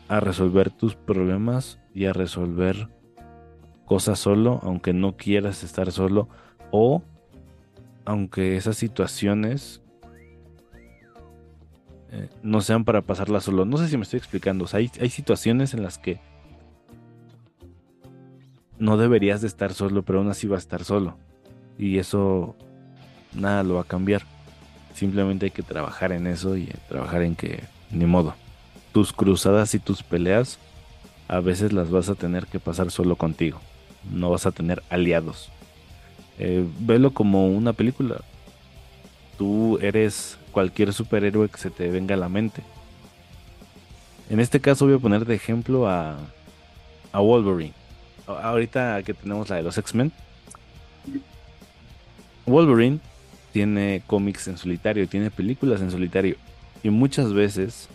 a 0.09 0.19
resolver 0.19 0.71
tus 0.71 0.97
problemas 0.97 1.79
y 1.95 2.07
a 2.07 2.13
resolver 2.13 2.89
cosas 3.87 4.19
solo, 4.19 4.59
aunque 4.65 4.93
no 4.93 5.17
quieras 5.17 5.63
estar 5.63 5.93
solo 5.93 6.29
o 6.73 7.03
aunque 8.05 8.57
esas 8.57 8.77
situaciones 8.77 9.81
eh, 12.11 12.29
no 12.43 12.61
sean 12.61 12.85
para 12.85 13.03
pasarlas 13.03 13.45
solo. 13.45 13.65
No 13.65 13.79
sé 13.79 13.89
si 13.89 13.97
me 13.97 14.03
estoy 14.03 14.19
explicando. 14.19 14.67
hay, 14.73 14.91
hay 15.01 15.09
situaciones 15.09 15.73
en 15.73 15.83
las 15.83 15.99
que 15.99 16.21
no 18.83 18.97
deberías 18.97 19.41
de 19.41 19.47
estar 19.47 19.73
solo, 19.75 20.03
pero 20.03 20.19
aún 20.19 20.29
así 20.29 20.49
va 20.49 20.57
a 20.57 20.59
estar 20.59 20.83
solo. 20.83 21.17
Y 21.79 21.99
eso 21.99 22.57
nada 23.33 23.63
lo 23.63 23.75
va 23.75 23.83
a 23.83 23.85
cambiar. 23.85 24.23
Simplemente 24.93 25.47
hay 25.47 25.51
que 25.53 25.63
trabajar 25.63 26.11
en 26.11 26.27
eso 26.27 26.57
y 26.57 26.67
trabajar 26.89 27.23
en 27.23 27.37
que, 27.37 27.63
ni 27.93 28.07
modo, 28.07 28.35
tus 28.93 29.13
cruzadas 29.13 29.77
y 29.77 29.79
tus 29.79 30.03
peleas 30.03 30.59
a 31.29 31.39
veces 31.39 31.73
las 31.73 31.91
vas 31.91 32.09
a 32.09 32.17
tener 32.17 32.47
que 32.47 32.59
pasar 32.59 32.91
solo 32.91 33.15
contigo. 33.15 33.61
No 34.11 34.31
vas 34.31 34.47
a 34.47 34.51
tener 34.51 34.83
aliados. 34.91 35.49
Eh, 36.41 36.67
velo 36.81 37.15
como 37.15 37.47
una 37.51 37.73
película. 37.73 38.17
Tú 39.39 39.79
eres 39.81 40.39
cualquier 40.51 40.93
superhéroe 40.93 41.49
que 41.49 41.59
se 41.59 41.71
te 41.71 41.89
venga 41.89 42.17
a 42.17 42.19
la 42.19 42.29
mente. 42.29 42.65
En 44.29 44.41
este 44.41 44.61
caso 44.61 44.87
voy 44.87 44.97
a 44.97 44.99
poner 44.99 45.25
de 45.25 45.37
ejemplo 45.37 45.89
a, 45.89 46.17
a 47.13 47.21
Wolverine. 47.21 47.82
Ahorita 48.27 49.03
que 49.03 49.15
tenemos 49.15 49.51
la 49.51 49.57
de 49.57 49.63
los 49.63 49.79
X-Men. 49.79 50.13
Wolverine 52.47 53.01
tiene 53.53 54.03
cómics 54.07 54.49
en 54.49 54.59
solitario, 54.59 55.09
tiene 55.09 55.31
películas 55.31 55.81
en 55.81 55.91
solitario. 55.91 56.37
Y 56.83 56.91
muchas 56.91 57.33
veces 57.33 57.89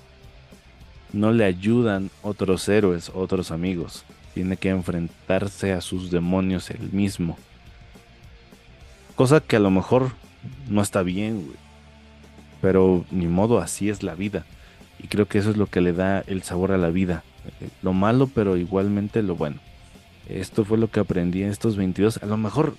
no 1.13 1.31
le 1.31 1.45
ayudan 1.45 2.09
otros 2.21 2.67
héroes, 2.69 3.11
otros 3.13 3.51
amigos. 3.51 4.05
tiene 4.33 4.55
que 4.55 4.69
enfrentarse 4.69 5.73
a 5.73 5.81
sus 5.81 6.11
demonios 6.11 6.69
él 6.69 6.89
mismo. 6.91 7.39
Cosa 9.15 9.39
que 9.39 9.55
a 9.55 9.59
lo 9.59 9.71
mejor 9.71 10.11
no 10.69 10.83
está 10.83 11.01
bien, 11.01 11.43
güey. 11.43 11.57
Pero 12.61 13.03
ni 13.09 13.25
modo, 13.25 13.59
así 13.59 13.89
es 13.89 14.03
la 14.03 14.13
vida. 14.13 14.45
Y 14.99 15.07
creo 15.07 15.27
que 15.27 15.39
eso 15.39 15.49
es 15.49 15.57
lo 15.57 15.65
que 15.65 15.81
le 15.81 15.91
da 15.91 16.19
el 16.27 16.43
sabor 16.43 16.71
a 16.71 16.77
la 16.77 16.89
vida. 16.89 17.23
Eh, 17.61 17.69
lo 17.81 17.93
malo, 17.93 18.27
pero 18.27 18.57
igualmente 18.57 19.23
lo 19.23 19.35
bueno. 19.35 19.57
Esto 20.29 20.65
fue 20.65 20.77
lo 20.77 20.89
que 20.89 20.99
aprendí 20.99 21.43
en 21.43 21.49
estos 21.49 21.77
22. 21.77 22.21
A 22.21 22.25
lo 22.25 22.37
mejor 22.37 22.75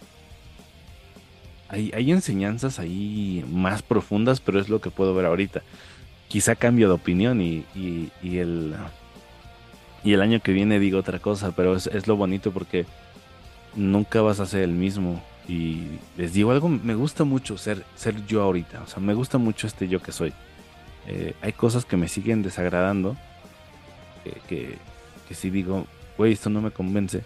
hay, 1.69 2.11
enseñanzas 2.11 2.79
ahí 2.79 3.45
más 3.51 3.83
profundas, 3.83 4.41
pero 4.41 4.59
es 4.59 4.69
lo 4.69 4.81
que 4.81 4.91
puedo 4.91 5.15
ver 5.15 5.27
ahorita. 5.27 5.63
Quizá 6.29 6.57
cambio 6.57 6.89
de 6.89 6.95
opinión 6.95 7.41
y, 7.41 7.65
el, 8.23 8.75
y 10.03 10.13
el 10.13 10.23
año 10.23 10.41
que 10.41 10.53
viene 10.53 10.79
digo 10.79 10.99
otra 10.99 11.19
cosa, 11.19 11.53
pero 11.53 11.77
es, 11.77 12.07
lo 12.07 12.17
bonito 12.17 12.53
porque 12.53 12.87
nunca 13.75 14.23
vas 14.23 14.41
a 14.41 14.47
ser 14.47 14.63
el 14.63 14.73
mismo. 14.73 15.23
Y 15.47 15.83
les 16.17 16.33
digo 16.33 16.53
algo, 16.53 16.69
me 16.69 16.95
gusta 16.95 17.25
mucho 17.25 17.59
ser, 17.59 17.85
ser 17.97 18.27
yo 18.27 18.43
ahorita. 18.43 18.83
O 18.83 18.87
sea, 18.87 19.01
me 19.01 19.15
gusta 19.15 19.39
mucho 19.39 19.67
este 19.67 19.89
yo 19.89 20.01
que 20.01 20.13
soy. 20.13 20.33
Eh, 21.07 21.35
hay 21.41 21.53
cosas 21.53 21.85
que 21.85 21.97
me 21.97 22.09
siguen 22.09 22.43
desagradando. 22.43 23.17
Que, 24.47 24.77
que, 25.27 25.35
si 25.35 25.49
digo, 25.49 25.87
güey, 26.19 26.33
esto 26.33 26.51
no 26.51 26.61
me 26.61 26.71
convence. 26.71 27.23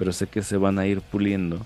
Pero 0.00 0.12
sé 0.12 0.28
que 0.28 0.40
se 0.40 0.56
van 0.56 0.78
a 0.78 0.86
ir 0.86 1.02
puliendo. 1.02 1.58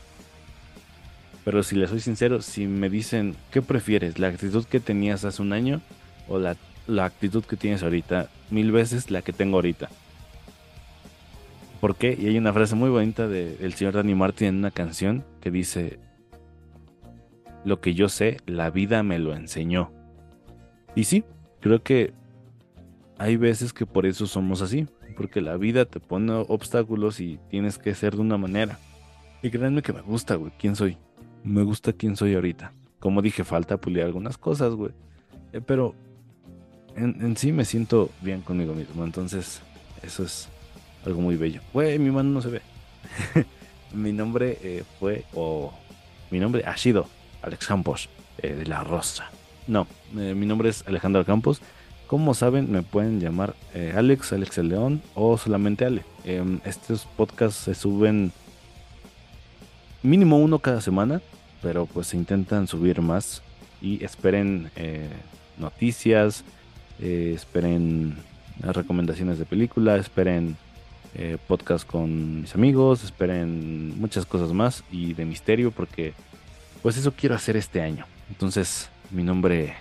Pero 1.45 1.63
si 1.63 1.77
les 1.77 1.91
soy 1.91 2.01
sincero, 2.01 2.43
si 2.43 2.67
me 2.67 2.91
dicen, 2.91 3.37
¿qué 3.53 3.63
prefieres? 3.63 4.19
¿La 4.19 4.27
actitud 4.27 4.65
que 4.65 4.81
tenías 4.81 5.25
hace 5.25 5.41
un 5.41 5.53
año 5.53 5.81
o 6.27 6.41
la, 6.41 6.57
la 6.89 7.05
actitud 7.05 7.45
que 7.45 7.57
tienes 7.57 7.85
ahorita? 7.85 8.29
Mil 8.51 8.73
veces 8.73 9.13
la 9.13 9.23
que 9.23 9.33
tengo 9.33 9.59
ahorita. 9.59 9.89
¿Por 11.81 11.95
qué? 11.95 12.19
Y 12.21 12.27
hay 12.27 12.37
una 12.37 12.53
frase 12.53 12.75
muy 12.75 12.91
bonita 12.91 13.29
del 13.29 13.73
señor 13.75 13.95
Danny 13.95 14.17
Martin 14.17 14.49
en 14.49 14.57
una 14.57 14.73
canción 14.73 15.25
que 15.41 15.53
dice, 15.53 16.01
lo 17.65 17.81
que 17.81 17.95
yo 17.95 18.09
sé, 18.09 18.39
la 18.47 18.71
vida 18.71 19.05
me 19.05 19.21
lo 19.21 19.33
enseñó. 19.33 19.93
Y 20.97 21.05
sí, 21.05 21.23
creo 21.61 21.85
que 21.85 22.15
hay 23.17 23.37
veces 23.37 23.73
que 23.73 23.87
por 23.87 24.07
eso 24.07 24.27
somos 24.27 24.61
así, 24.61 24.89
porque 25.17 25.41
la 25.41 25.57
vida 25.57 25.85
te 25.85 26.01
pone 26.01 26.33
obstáculos 26.33 27.21
y 27.21 27.39
tienes 27.49 27.79
que 27.79 27.95
ser 27.95 28.15
de 28.15 28.21
una 28.21 28.37
manera. 28.37 28.79
Y 29.43 29.51
créanme 29.51 29.83
que 29.83 29.93
me 29.93 30.01
gusta, 30.01 30.37
güey, 30.37 30.53
quién 30.59 30.77
soy. 30.77 30.97
Me 31.43 31.63
gusta 31.63 31.93
quién 31.93 32.17
soy 32.17 32.35
ahorita. 32.35 32.73
Como 32.99 33.21
dije, 33.21 33.45
falta 33.45 33.77
pulir 33.77 34.03
algunas 34.03 34.39
cosas, 34.39 34.75
güey. 34.75 34.93
Eh, 35.53 35.61
pero 35.61 35.95
en, 36.97 37.37
sí 37.37 37.53
me 37.53 37.65
siento 37.65 38.11
bien 38.23 38.41
conmigo 38.41 38.75
mismo, 38.75 39.05
entonces 39.05 39.61
eso 40.03 40.25
es 40.25 40.49
algo 41.05 41.21
muy 41.21 41.37
bello. 41.37 41.61
Güey, 41.73 41.99
mi 41.99 42.11
mano 42.11 42.31
no 42.31 42.43
se 42.43 42.49
ve. 42.49 42.63
mi 43.93 44.13
nombre 44.13 44.59
eh, 44.63 44.85
fue, 44.99 45.25
o 45.35 45.73
mi 46.31 46.41
nombre 46.41 46.65
ha 46.65 46.77
sido 46.77 47.07
Alex 47.43 47.67
Campos, 47.67 48.09
eh, 48.39 48.55
de 48.55 48.67
La 48.67 48.83
Rosa. 48.83 49.31
No, 49.67 49.87
mi 50.13 50.47
nombre 50.47 50.69
es 50.69 50.87
Alejandro 50.87 51.25
Campos. 51.25 51.63
Como 52.07 52.35
saben, 52.35 52.71
me 52.71 52.83
pueden 52.83 53.21
llamar 53.21 53.55
Alex, 53.97 54.33
Alex 54.33 54.59
el 54.59 54.69
León 54.69 55.03
o 55.15 55.39
solamente 55.39 55.85
Ale. 55.85 56.05
Em, 56.25 56.61
estos 56.65 57.07
podcasts 57.17 57.65
se 57.65 57.75
suben 57.75 58.33
mínimo 60.03 60.39
uno 60.39 60.59
cada 60.59 60.81
semana, 60.81 61.21
pero 61.63 61.87
pues 61.87 62.09
se 62.09 62.17
intentan 62.17 62.67
subir 62.69 63.01
más 63.01 63.43
y 63.81 64.05
esperen 64.05 64.71
noticias, 65.59 66.45
esperen 67.01 68.17
recomendaciones 68.61 69.39
de 69.39 69.45
película, 69.45 69.97
esperen 69.97 70.57
eh, 71.17 71.39
podcast 71.47 71.87
con 71.87 72.41
mis 72.41 72.55
amigos, 72.57 73.05
esperen 73.05 73.97
muchas 74.01 74.27
cosas 74.27 74.53
más 74.53 74.83
y 74.91 75.15
de 75.15 75.25
misterio 75.25 75.71
porque 75.71 76.13
pues 76.83 76.97
eso 76.97 77.13
quiero 77.13 77.37
hacer 77.37 77.57
este 77.57 77.81
año. 77.81 78.05
Entonces 78.31 78.91
mi 79.13 79.23
nombre 79.23 79.75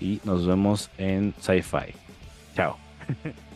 y 0.00 0.20
nos 0.24 0.46
vemos 0.46 0.90
en 0.98 1.34
Sci-Fi. 1.40 1.94
Chao. 2.54 2.76